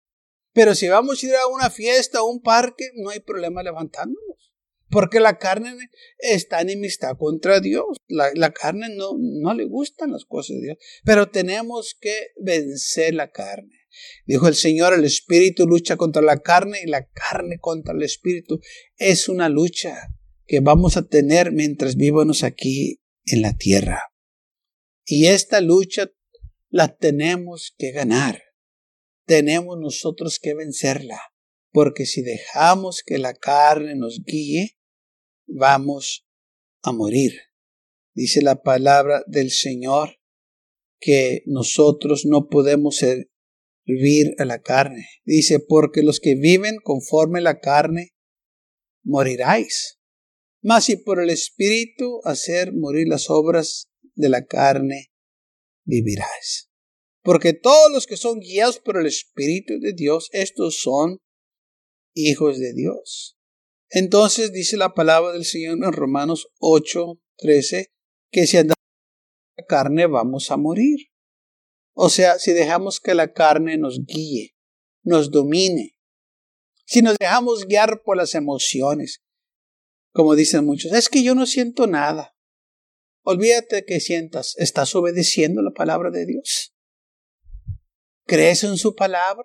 Pero 0.59 0.75
si 0.75 0.89
vamos 0.89 1.23
a 1.23 1.25
ir 1.25 1.35
a 1.35 1.47
una 1.47 1.69
fiesta 1.69 2.21
o 2.21 2.29
un 2.29 2.41
parque, 2.41 2.89
no 2.95 3.11
hay 3.11 3.21
problema 3.21 3.63
levantándonos. 3.63 4.51
Porque 4.89 5.21
la 5.21 5.37
carne 5.37 5.73
está 6.17 6.59
enemistad 6.59 7.15
contra 7.17 7.61
Dios. 7.61 7.95
La, 8.09 8.29
la, 8.33 8.51
carne 8.51 8.89
no, 8.93 9.11
no 9.17 9.53
le 9.53 9.63
gustan 9.63 10.11
las 10.11 10.25
cosas 10.25 10.57
de 10.57 10.63
Dios. 10.63 10.77
Pero 11.05 11.29
tenemos 11.29 11.95
que 11.97 12.31
vencer 12.41 13.13
la 13.13 13.31
carne. 13.31 13.71
Dijo 14.25 14.49
el 14.49 14.55
Señor, 14.55 14.93
el 14.93 15.05
Espíritu 15.05 15.65
lucha 15.65 15.95
contra 15.95 16.21
la 16.21 16.39
carne 16.39 16.81
y 16.83 16.89
la 16.89 17.07
carne 17.07 17.59
contra 17.61 17.93
el 17.93 18.03
Espíritu. 18.03 18.59
Es 18.97 19.29
una 19.29 19.47
lucha 19.47 20.09
que 20.45 20.59
vamos 20.59 20.97
a 20.97 21.07
tener 21.07 21.53
mientras 21.53 21.95
vivamos 21.95 22.43
aquí 22.43 22.99
en 23.23 23.43
la 23.43 23.55
tierra. 23.55 24.11
Y 25.05 25.27
esta 25.27 25.61
lucha 25.61 26.11
la 26.69 26.97
tenemos 26.97 27.73
que 27.77 27.91
ganar. 27.91 28.48
Tenemos 29.29 29.77
nosotros 29.79 30.39
que 30.41 30.55
vencerla. 30.55 31.21
Porque 31.71 32.07
si 32.07 32.23
dejamos 32.23 33.03
que 33.05 33.19
la 33.19 33.35
carne 33.35 33.93
nos 33.95 34.23
guíe, 34.25 34.75
vamos 35.45 36.25
a 36.81 36.91
morir. 36.93 37.33
Dice 38.15 38.41
la 38.41 38.63
palabra 38.63 39.23
del 39.27 39.51
Señor 39.51 40.19
que 40.99 41.43
nosotros 41.45 42.25
no 42.25 42.47
podemos 42.49 42.95
servir 42.97 44.33
a 44.39 44.45
la 44.45 44.63
carne. 44.63 45.07
Dice, 45.25 45.59
porque 45.59 46.01
los 46.01 46.19
que 46.19 46.33
viven 46.33 46.77
conforme 46.81 47.39
la 47.39 47.59
carne, 47.59 48.15
moriráis. 49.03 49.99
Mas 50.63 50.85
si 50.85 50.97
por 50.97 51.21
el 51.21 51.29
Espíritu 51.29 52.19
hacer 52.23 52.73
morir 52.73 53.07
las 53.07 53.29
obras 53.29 53.91
de 54.15 54.29
la 54.29 54.47
carne 54.47 55.11
vivirás. 55.85 56.68
Porque 57.29 57.53
todos 57.53 57.91
los 57.91 58.07
que 58.07 58.17
son 58.17 58.39
guiados 58.39 58.79
por 58.79 58.97
el 58.97 59.05
Espíritu 59.05 59.79
de 59.79 59.93
Dios, 59.93 60.29
estos 60.31 60.81
son 60.81 61.19
hijos 62.15 62.57
de 62.57 62.73
Dios. 62.73 63.37
Entonces 63.91 64.51
dice 64.51 64.77
la 64.77 64.95
palabra 64.95 65.33
del 65.33 65.45
Señor 65.45 65.77
en 65.77 65.93
Romanos 65.93 66.49
8, 66.57 67.21
13, 67.37 67.93
que 68.31 68.47
si 68.47 68.57
andamos 68.57 68.83
la 69.55 69.63
carne 69.65 70.07
vamos 70.07 70.49
a 70.49 70.57
morir. 70.57 71.11
O 71.93 72.09
sea, 72.09 72.39
si 72.39 72.51
dejamos 72.51 72.99
que 72.99 73.13
la 73.13 73.31
carne 73.31 73.77
nos 73.77 74.03
guíe, 74.07 74.55
nos 75.03 75.29
domine, 75.29 75.95
si 76.87 77.03
nos 77.03 77.15
dejamos 77.19 77.67
guiar 77.67 78.01
por 78.03 78.17
las 78.17 78.33
emociones, 78.33 79.21
como 80.13 80.33
dicen 80.33 80.65
muchos, 80.65 80.93
es 80.93 81.09
que 81.09 81.21
yo 81.21 81.35
no 81.35 81.45
siento 81.45 81.85
nada. 81.85 82.35
Olvídate 83.21 83.85
que 83.85 83.99
sientas, 83.99 84.55
¿estás 84.57 84.95
obedeciendo 84.95 85.61
la 85.61 85.73
palabra 85.75 86.09
de 86.09 86.25
Dios? 86.25 86.73
¿Crees 88.29 88.63
en 88.63 88.77
su 88.77 88.93
palabra? 88.93 89.43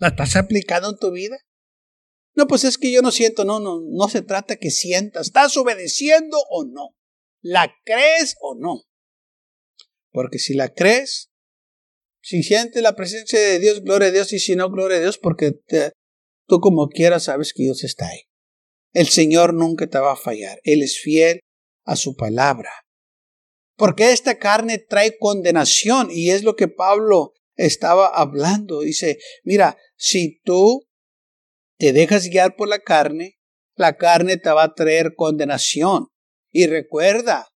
¿La 0.00 0.08
estás 0.08 0.34
aplicando 0.34 0.90
en 0.90 0.98
tu 0.98 1.12
vida? 1.12 1.38
No, 2.34 2.48
pues 2.48 2.64
es 2.64 2.76
que 2.76 2.90
yo 2.90 3.00
no 3.00 3.12
siento, 3.12 3.44
no, 3.44 3.60
no, 3.60 3.80
no 3.80 4.08
se 4.08 4.20
trata 4.20 4.56
que 4.56 4.72
sientas, 4.72 5.28
¿estás 5.28 5.56
obedeciendo 5.56 6.36
o 6.50 6.64
no? 6.64 6.96
¿La 7.40 7.72
crees 7.84 8.34
o 8.40 8.56
no? 8.58 8.82
Porque 10.10 10.40
si 10.40 10.54
la 10.54 10.74
crees, 10.74 11.30
si 12.20 12.42
sientes 12.42 12.82
la 12.82 12.96
presencia 12.96 13.38
de 13.38 13.60
Dios, 13.60 13.84
gloria 13.84 14.08
a 14.08 14.10
Dios, 14.10 14.32
y 14.32 14.40
si 14.40 14.56
no, 14.56 14.70
gloria 14.72 14.98
a 14.98 15.02
Dios, 15.02 15.18
porque 15.18 15.52
tú 16.48 16.58
como 16.58 16.88
quieras 16.88 17.24
sabes 17.24 17.52
que 17.54 17.62
Dios 17.62 17.84
está 17.84 18.08
ahí. 18.08 18.22
El 18.92 19.06
Señor 19.06 19.54
nunca 19.54 19.86
te 19.86 19.98
va 19.98 20.14
a 20.14 20.16
fallar. 20.16 20.58
Él 20.64 20.82
es 20.82 20.98
fiel 20.98 21.38
a 21.84 21.94
su 21.94 22.16
palabra. 22.16 22.70
Porque 23.76 24.10
esta 24.10 24.38
carne 24.38 24.78
trae 24.78 25.16
condenación 25.16 26.08
y 26.10 26.30
es 26.30 26.42
lo 26.42 26.56
que 26.56 26.66
Pablo 26.66 27.35
estaba 27.56 28.08
hablando. 28.08 28.80
Dice, 28.80 29.18
mira, 29.44 29.76
si 29.96 30.40
tú 30.44 30.86
te 31.78 31.92
dejas 31.92 32.28
guiar 32.28 32.56
por 32.56 32.68
la 32.68 32.78
carne, 32.78 33.38
la 33.74 33.96
carne 33.96 34.36
te 34.36 34.50
va 34.50 34.64
a 34.64 34.74
traer 34.74 35.14
condenación. 35.14 36.08
Y 36.50 36.66
recuerda, 36.66 37.48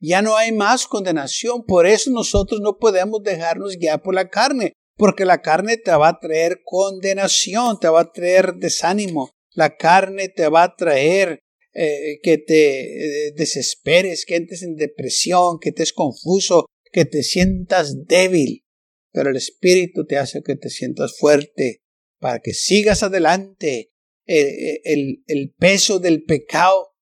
ya 0.00 0.22
no 0.22 0.36
hay 0.36 0.52
más 0.52 0.86
condenación. 0.86 1.64
Por 1.64 1.86
eso 1.86 2.10
nosotros 2.10 2.60
no 2.60 2.78
podemos 2.78 3.22
dejarnos 3.22 3.76
guiar 3.76 4.02
por 4.02 4.14
la 4.14 4.28
carne, 4.28 4.72
porque 4.96 5.24
la 5.24 5.42
carne 5.42 5.76
te 5.76 5.90
va 5.92 6.08
a 6.08 6.18
traer 6.20 6.60
condenación, 6.64 7.78
te 7.80 7.88
va 7.88 8.02
a 8.02 8.12
traer 8.12 8.54
desánimo, 8.54 9.30
la 9.52 9.76
carne 9.76 10.28
te 10.28 10.48
va 10.48 10.64
a 10.64 10.76
traer 10.76 11.40
eh, 11.72 12.18
que 12.22 12.38
te 12.38 13.28
eh, 13.28 13.32
desesperes, 13.36 14.24
que 14.26 14.36
entres 14.36 14.62
en 14.62 14.76
depresión, 14.76 15.58
que 15.60 15.70
estés 15.70 15.92
confuso, 15.92 16.66
que 16.92 17.04
te 17.04 17.22
sientas 17.22 18.06
débil. 18.06 18.64
Pero 19.12 19.30
el 19.30 19.36
Espíritu 19.36 20.06
te 20.06 20.16
hace 20.16 20.42
que 20.42 20.56
te 20.56 20.70
sientas 20.70 21.16
fuerte 21.18 21.82
para 22.18 22.40
que 22.40 22.54
sigas 22.54 23.02
adelante. 23.02 23.92
El, 24.26 25.24
el 25.26 25.54
peso 25.58 25.98
del 25.98 26.22
pecado 26.22 26.94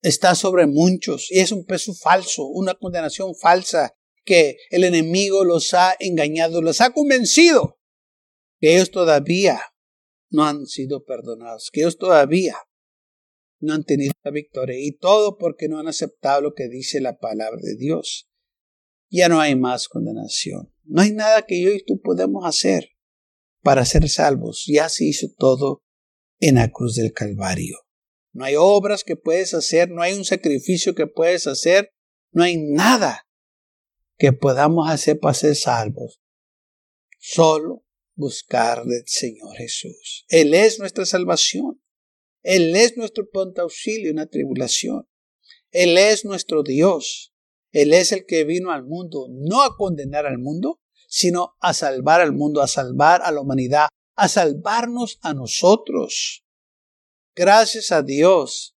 está 0.00 0.34
sobre 0.34 0.66
muchos 0.66 1.30
y 1.30 1.40
es 1.40 1.52
un 1.52 1.66
peso 1.66 1.92
falso, 1.94 2.46
una 2.46 2.74
condenación 2.74 3.34
falsa 3.34 3.94
que 4.24 4.56
el 4.70 4.84
enemigo 4.84 5.44
los 5.44 5.74
ha 5.74 5.94
engañado, 5.98 6.62
los 6.62 6.80
ha 6.80 6.90
convencido 6.90 7.78
que 8.60 8.74
ellos 8.74 8.90
todavía 8.90 9.60
no 10.30 10.44
han 10.44 10.66
sido 10.66 11.04
perdonados, 11.04 11.70
que 11.72 11.80
ellos 11.80 11.96
todavía 11.96 12.56
no 13.60 13.74
han 13.74 13.84
tenido 13.84 14.12
la 14.22 14.30
victoria. 14.30 14.76
Y 14.78 14.92
todo 14.92 15.38
porque 15.38 15.68
no 15.68 15.78
han 15.78 15.88
aceptado 15.88 16.42
lo 16.42 16.54
que 16.54 16.68
dice 16.68 17.00
la 17.00 17.18
palabra 17.18 17.60
de 17.62 17.76
Dios. 17.76 18.27
Ya 19.10 19.28
no 19.28 19.40
hay 19.40 19.56
más 19.56 19.88
condenación. 19.88 20.72
No 20.84 21.02
hay 21.02 21.12
nada 21.12 21.42
que 21.42 21.62
yo 21.62 21.70
y 21.70 21.84
tú 21.84 22.00
podemos 22.00 22.44
hacer 22.44 22.90
para 23.62 23.84
ser 23.84 24.08
salvos. 24.08 24.64
Ya 24.66 24.88
se 24.88 25.04
hizo 25.04 25.28
todo 25.36 25.82
en 26.40 26.56
la 26.56 26.70
cruz 26.70 26.96
del 26.96 27.12
Calvario. 27.12 27.78
No 28.32 28.44
hay 28.44 28.54
obras 28.56 29.04
que 29.04 29.16
puedes 29.16 29.54
hacer, 29.54 29.90
no 29.90 30.02
hay 30.02 30.14
un 30.14 30.24
sacrificio 30.24 30.94
que 30.94 31.06
puedes 31.06 31.46
hacer, 31.46 31.92
no 32.30 32.42
hay 32.42 32.56
nada 32.56 33.26
que 34.16 34.32
podamos 34.32 34.90
hacer 34.90 35.18
para 35.18 35.34
ser 35.34 35.56
salvos. 35.56 36.20
Solo 37.18 37.84
buscar 38.14 38.84
del 38.84 39.04
Señor 39.06 39.56
Jesús. 39.56 40.24
Él 40.28 40.54
es 40.54 40.78
nuestra 40.78 41.06
salvación. 41.06 41.80
Él 42.42 42.74
es 42.76 42.96
nuestro 42.96 43.28
pronto 43.30 43.62
auxilio 43.62 44.10
en 44.10 44.16
la 44.16 44.26
tribulación. 44.26 45.08
Él 45.70 45.98
es 45.98 46.24
nuestro 46.24 46.62
Dios. 46.62 47.34
Él 47.72 47.92
es 47.92 48.12
el 48.12 48.24
que 48.26 48.44
vino 48.44 48.70
al 48.72 48.84
mundo 48.84 49.26
no 49.30 49.62
a 49.62 49.76
condenar 49.76 50.26
al 50.26 50.38
mundo, 50.38 50.80
sino 51.08 51.56
a 51.60 51.74
salvar 51.74 52.20
al 52.20 52.32
mundo, 52.32 52.60
a 52.60 52.68
salvar 52.68 53.22
a 53.22 53.32
la 53.32 53.40
humanidad, 53.40 53.88
a 54.16 54.28
salvarnos 54.28 55.18
a 55.22 55.34
nosotros. 55.34 56.44
Gracias 57.34 57.92
a 57.92 58.02
Dios 58.02 58.74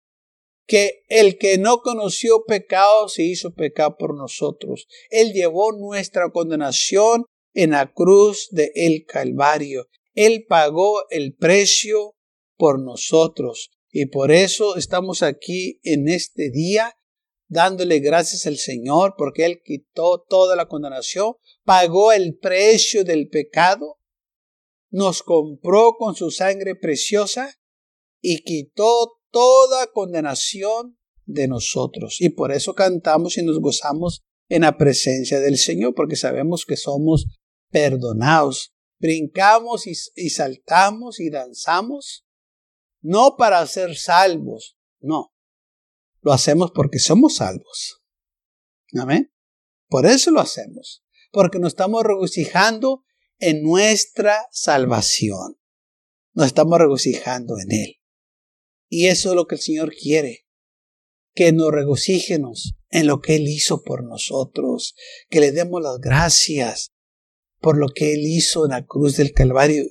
que 0.67 1.05
el 1.09 1.39
que 1.39 1.57
no 1.57 1.79
conoció 1.79 2.45
pecado 2.47 3.09
se 3.09 3.23
hizo 3.25 3.55
pecado 3.55 3.97
por 3.99 4.15
nosotros. 4.15 4.87
Él 5.11 5.33
llevó 5.33 5.73
nuestra 5.73 6.31
condenación 6.31 7.25
en 7.55 7.71
la 7.71 7.91
cruz 7.93 8.49
de 8.51 8.71
el 8.75 9.07
Calvario. 9.07 9.87
Él 10.15 10.45
pagó 10.47 11.09
el 11.09 11.35
precio 11.35 12.17
por 12.57 12.81
nosotros. 12.81 13.71
Y 13.91 14.07
por 14.07 14.31
eso 14.31 14.77
estamos 14.77 15.23
aquí 15.23 15.81
en 15.83 16.09
este 16.09 16.51
día 16.51 16.98
dándole 17.49 17.99
gracias 18.01 18.47
al 18.47 18.59
Señor 18.59 19.15
porque 19.17 19.45
Él 19.45 19.61
quitó 19.65 20.25
toda 20.29 20.55
la 20.55 20.67
condenación, 20.67 21.35
pagó 21.65 22.13
el 22.13 22.39
precio 22.39 23.05
del 23.05 23.29
pecado, 23.29 23.99
nos 24.91 25.23
compró 25.23 25.95
con 25.99 26.15
su 26.15 26.31
sangre 26.31 26.75
preciosa 26.75 27.55
y 28.21 28.43
quitó 28.45 29.19
toda 29.31 29.87
condenación 29.89 30.99
de 31.25 31.49
nosotros. 31.49 32.21
Y 32.21 32.31
por 32.31 32.53
eso 32.53 32.75
cantamos 32.75 33.39
y 33.39 33.43
nos 33.43 33.61
gozamos 33.61 34.23
en 34.49 34.63
la 34.63 34.79
presencia 34.79 35.41
del 35.41 35.59
Señor, 35.59 35.95
porque 35.95 36.17
sabemos 36.17 36.65
que 36.67 36.77
somos 36.77 37.27
perdonados. 37.71 38.75
Brincamos 38.99 39.87
y, 39.87 39.95
saltamos 40.31 41.21
y 41.21 41.31
danzamos, 41.31 42.25
no 43.01 43.37
para 43.37 43.65
ser 43.67 43.97
salvos, 43.97 44.77
no. 45.01 45.33
Lo 46.21 46.33
hacemos 46.33 46.73
porque 46.75 46.99
somos 46.99 47.37
salvos. 47.37 48.03
Amén. 48.99 49.33
Por 49.89 50.07
eso 50.07 50.31
lo 50.31 50.41
hacemos, 50.41 51.05
porque 51.31 51.59
nos 51.59 51.73
estamos 51.73 52.03
regocijando 52.05 53.05
en 53.39 53.63
nuestra 53.63 54.47
salvación. 54.51 55.59
Nos 56.33 56.47
estamos 56.47 56.79
regocijando 56.79 57.55
en 57.59 57.73
Él. 57.73 57.95
Y 58.89 59.07
eso 59.07 59.31
es 59.31 59.35
lo 59.35 59.47
que 59.47 59.57
el 59.57 59.61
Señor 59.61 59.95
quiere. 59.95 60.47
Que 61.35 61.53
nos 61.53 61.73
regocíjenos 61.73 62.75
en 62.91 63.07
lo 63.07 63.21
que 63.21 63.37
Él 63.37 63.49
hizo 63.49 63.83
por 63.83 64.05
nosotros. 64.05 64.95
Que 65.29 65.41
le 65.41 65.53
demos 65.53 65.83
las 65.83 65.99
gracias 66.01 66.93
por 67.61 67.77
lo 67.77 67.89
que 67.89 68.15
Él 68.15 68.21
hizo 68.25 68.65
en 68.65 68.73
la 68.73 68.87
cruz 68.87 69.17
del 69.17 69.33
Calvario. 69.33 69.85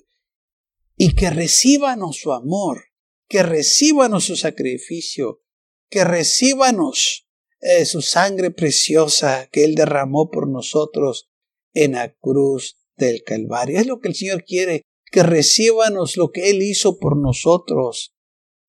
Y 0.96 1.16
que 1.16 1.30
recíbanos 1.30 2.18
su 2.18 2.34
amor. 2.34 2.86
Que 3.28 3.44
recíbanos 3.44 4.26
su 4.26 4.36
sacrificio. 4.36 5.42
Que 5.90 6.04
recíbanos 6.04 7.28
eh, 7.62 7.86
su 7.86 8.02
sangre 8.02 8.52
preciosa 8.52 9.48
que 9.52 9.64
Él 9.64 9.76
derramó 9.76 10.30
por 10.30 10.48
nosotros 10.48 11.30
en 11.74 11.94
la 11.94 12.14
cruz 12.14 12.78
del 12.96 13.24
Calvario. 13.24 13.80
Es 13.80 13.88
lo 13.88 14.00
que 14.00 14.10
el 14.10 14.16
Señor 14.16 14.44
quiere. 14.44 14.84
Que 15.12 15.24
recíbanos 15.24 16.18
lo 16.18 16.32
que 16.32 16.50
Él 16.50 16.62
hizo 16.62 17.00
por 17.00 17.18
nosotros 17.18 18.14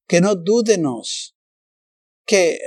que 0.09 0.23
no 0.23 0.35
dúdenos, 0.35 1.37
que 2.25 2.59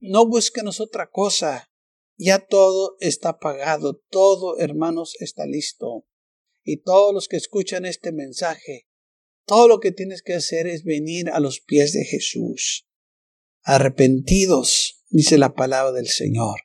no 0.00 0.26
búsquenos 0.26 0.80
otra 0.80 1.10
cosa. 1.10 1.70
Ya 2.18 2.38
todo 2.38 2.96
está 3.00 3.38
pagado, 3.38 4.02
todo, 4.10 4.58
hermanos, 4.58 5.14
está 5.20 5.46
listo. 5.46 6.06
Y 6.64 6.78
todos 6.78 7.12
los 7.12 7.28
que 7.28 7.36
escuchan 7.36 7.84
este 7.84 8.10
mensaje, 8.10 8.88
todo 9.44 9.68
lo 9.68 9.78
que 9.78 9.92
tienes 9.92 10.22
que 10.22 10.32
hacer 10.32 10.66
es 10.66 10.82
venir 10.82 11.28
a 11.28 11.38
los 11.38 11.60
pies 11.60 11.92
de 11.92 12.04
Jesús, 12.04 12.85
arrepentidos, 13.66 15.02
dice 15.10 15.38
la 15.38 15.54
palabra 15.54 15.90
del 15.90 16.06
Señor. 16.06 16.60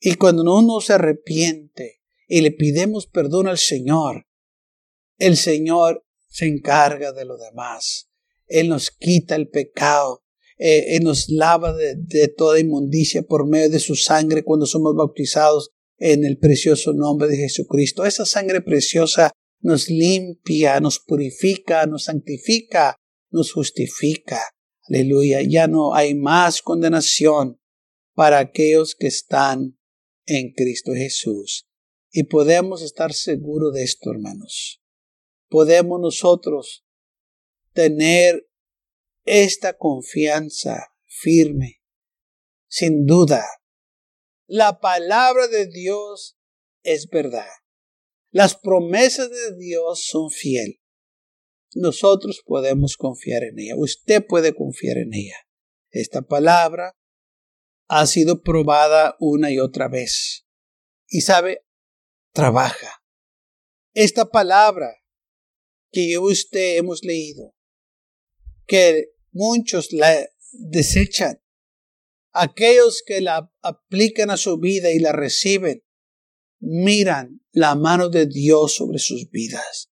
Y 0.00 0.14
cuando 0.14 0.42
uno 0.42 0.80
se 0.80 0.94
arrepiente 0.94 2.00
y 2.26 2.40
le 2.40 2.50
pidemos 2.50 3.06
perdón 3.06 3.46
al 3.46 3.58
Señor, 3.58 4.26
el 5.18 5.36
Señor 5.36 6.06
se 6.28 6.46
encarga 6.46 7.12
de 7.12 7.26
lo 7.26 7.36
demás. 7.36 8.08
Él 8.46 8.70
nos 8.70 8.90
quita 8.90 9.36
el 9.36 9.48
pecado. 9.48 10.24
Eh, 10.56 10.96
Él 10.96 11.04
nos 11.04 11.28
lava 11.28 11.74
de, 11.74 11.94
de 11.96 12.28
toda 12.28 12.58
inmundicia 12.58 13.22
por 13.22 13.46
medio 13.46 13.68
de 13.68 13.78
su 13.78 13.94
sangre 13.94 14.42
cuando 14.42 14.64
somos 14.64 14.94
bautizados 14.96 15.70
en 15.98 16.24
el 16.24 16.38
precioso 16.38 16.94
nombre 16.94 17.28
de 17.28 17.36
Jesucristo. 17.36 18.06
Esa 18.06 18.24
sangre 18.24 18.62
preciosa 18.62 19.30
nos 19.60 19.90
limpia, 19.90 20.80
nos 20.80 21.00
purifica, 21.00 21.84
nos 21.84 22.04
santifica, 22.04 22.96
nos 23.30 23.52
justifica. 23.52 24.40
Aleluya. 24.88 25.40
Ya 25.42 25.66
no 25.66 25.94
hay 25.94 26.14
más 26.14 26.62
condenación 26.62 27.60
para 28.14 28.38
aquellos 28.38 28.94
que 28.94 29.06
están 29.06 29.78
en 30.24 30.52
Cristo 30.52 30.92
Jesús. 30.94 31.68
Y 32.10 32.24
podemos 32.24 32.82
estar 32.82 33.12
seguros 33.12 33.74
de 33.74 33.82
esto, 33.82 34.10
hermanos. 34.10 34.82
Podemos 35.48 36.00
nosotros 36.00 36.86
tener 37.72 38.48
esta 39.24 39.76
confianza 39.76 40.94
firme. 41.04 41.82
Sin 42.66 43.04
duda, 43.04 43.44
la 44.46 44.80
palabra 44.80 45.48
de 45.48 45.66
Dios 45.66 46.38
es 46.82 47.08
verdad. 47.08 47.48
Las 48.30 48.56
promesas 48.56 49.30
de 49.30 49.56
Dios 49.56 50.04
son 50.04 50.30
fiel. 50.30 50.77
Nosotros 51.74 52.42
podemos 52.44 52.96
confiar 52.96 53.44
en 53.44 53.58
ella. 53.58 53.74
Usted 53.76 54.24
puede 54.26 54.54
confiar 54.54 54.98
en 54.98 55.12
ella. 55.12 55.36
Esta 55.90 56.22
palabra 56.22 56.96
ha 57.88 58.06
sido 58.06 58.42
probada 58.42 59.16
una 59.18 59.50
y 59.50 59.58
otra 59.58 59.88
vez. 59.88 60.46
Y 61.08 61.22
sabe, 61.22 61.66
trabaja. 62.32 63.02
Esta 63.94 64.26
palabra 64.30 64.94
que 65.90 66.10
yo 66.10 66.28
y 66.28 66.32
usted 66.32 66.76
hemos 66.76 67.02
leído 67.02 67.54
que 68.66 69.06
muchos 69.32 69.92
la 69.92 70.28
desechan. 70.52 71.42
Aquellos 72.32 73.02
que 73.04 73.20
la 73.20 73.50
aplican 73.62 74.30
a 74.30 74.36
su 74.36 74.58
vida 74.58 74.90
y 74.90 74.98
la 74.98 75.12
reciben, 75.12 75.82
miran 76.60 77.40
la 77.52 77.74
mano 77.74 78.10
de 78.10 78.26
Dios 78.26 78.74
sobre 78.74 78.98
sus 78.98 79.30
vidas. 79.30 79.90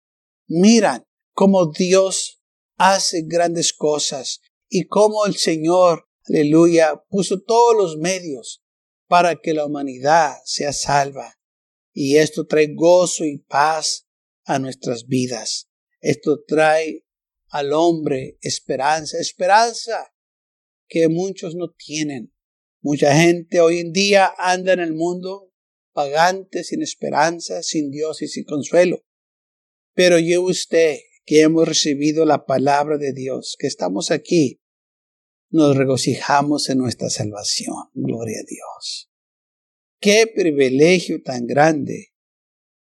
Miran 0.46 1.06
cómo 1.32 1.72
Dios 1.72 2.42
hace 2.76 3.22
grandes 3.26 3.72
cosas 3.72 4.40
y 4.68 4.86
cómo 4.86 5.26
el 5.26 5.36
Señor, 5.36 6.08
aleluya, 6.28 7.04
puso 7.08 7.40
todos 7.40 7.76
los 7.76 7.96
medios 7.98 8.62
para 9.06 9.36
que 9.36 9.54
la 9.54 9.66
humanidad 9.66 10.36
sea 10.44 10.72
salva. 10.72 11.38
Y 11.92 12.16
esto 12.16 12.46
trae 12.46 12.74
gozo 12.74 13.24
y 13.24 13.38
paz 13.38 14.08
a 14.44 14.58
nuestras 14.58 15.06
vidas. 15.06 15.68
Esto 16.00 16.42
trae 16.46 17.04
al 17.48 17.72
hombre 17.72 18.38
esperanza, 18.40 19.18
esperanza 19.18 20.14
que 20.88 21.08
muchos 21.08 21.54
no 21.54 21.70
tienen. 21.70 22.34
Mucha 22.80 23.14
gente 23.14 23.60
hoy 23.60 23.78
en 23.78 23.92
día 23.92 24.32
anda 24.38 24.72
en 24.72 24.80
el 24.80 24.94
mundo 24.94 25.52
pagante, 25.92 26.64
sin 26.64 26.82
esperanza, 26.82 27.62
sin 27.62 27.90
Dios 27.90 28.22
y 28.22 28.28
sin 28.28 28.44
consuelo. 28.44 29.04
Pero 29.94 30.18
yo 30.18 30.42
usted, 30.42 30.98
que 31.24 31.42
hemos 31.42 31.68
recibido 31.68 32.24
la 32.24 32.44
palabra 32.44 32.98
de 32.98 33.12
Dios, 33.12 33.56
que 33.58 33.66
estamos 33.66 34.10
aquí, 34.10 34.60
nos 35.50 35.76
regocijamos 35.76 36.68
en 36.70 36.78
nuestra 36.78 37.10
salvación. 37.10 37.74
Gloria 37.94 38.38
a 38.40 38.46
Dios. 38.48 39.10
Qué 40.00 40.26
privilegio 40.26 41.22
tan 41.22 41.46
grande 41.46 42.12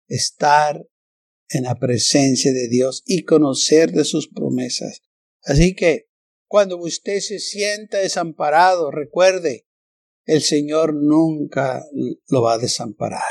estar 0.08 0.86
en 1.48 1.64
la 1.64 1.76
presencia 1.76 2.52
de 2.52 2.68
Dios 2.68 3.02
y 3.06 3.24
conocer 3.24 3.92
de 3.92 4.04
sus 4.04 4.28
promesas. 4.28 5.02
Así 5.42 5.74
que 5.74 6.08
cuando 6.46 6.78
usted 6.78 7.20
se 7.20 7.38
sienta 7.38 7.98
desamparado, 7.98 8.90
recuerde, 8.90 9.66
el 10.24 10.42
Señor 10.42 10.94
nunca 10.94 11.84
lo 12.28 12.42
va 12.42 12.54
a 12.54 12.58
desamparar. 12.58 13.22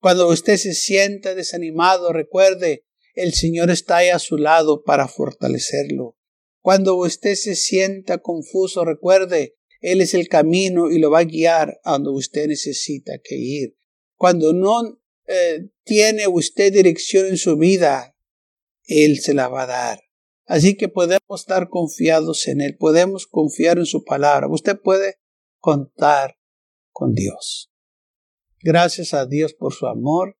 Cuando 0.00 0.28
usted 0.28 0.56
se 0.56 0.74
sienta 0.74 1.34
desanimado, 1.34 2.12
recuerde, 2.12 2.86
el 3.14 3.34
Señor 3.34 3.70
está 3.70 3.98
ahí 3.98 4.08
a 4.08 4.18
su 4.18 4.36
lado 4.36 4.82
para 4.82 5.08
fortalecerlo. 5.08 6.16
Cuando 6.60 6.96
usted 6.96 7.34
se 7.34 7.56
sienta 7.56 8.18
confuso, 8.18 8.84
recuerde, 8.84 9.56
Él 9.80 10.00
es 10.00 10.14
el 10.14 10.28
camino 10.28 10.90
y 10.90 10.98
lo 10.98 11.10
va 11.10 11.20
a 11.20 11.24
guiar 11.24 11.80
a 11.84 11.92
donde 11.92 12.10
usted 12.10 12.46
necesita 12.46 13.18
que 13.22 13.36
ir. 13.36 13.76
Cuando 14.16 14.52
no 14.52 15.00
eh, 15.26 15.70
tiene 15.84 16.28
usted 16.28 16.72
dirección 16.72 17.26
en 17.26 17.38
su 17.38 17.56
vida, 17.56 18.14
Él 18.84 19.20
se 19.20 19.34
la 19.34 19.48
va 19.48 19.62
a 19.62 19.66
dar. 19.66 20.00
Así 20.44 20.76
que 20.76 20.88
podemos 20.88 21.40
estar 21.40 21.68
confiados 21.68 22.46
en 22.48 22.60
Él, 22.60 22.76
podemos 22.76 23.26
confiar 23.26 23.78
en 23.78 23.86
su 23.86 24.04
palabra. 24.04 24.48
Usted 24.48 24.78
puede 24.78 25.20
contar 25.58 26.36
con 26.90 27.14
Dios. 27.14 27.72
Gracias 28.62 29.14
a 29.14 29.26
Dios 29.26 29.54
por 29.54 29.72
su 29.72 29.86
amor 29.86 30.39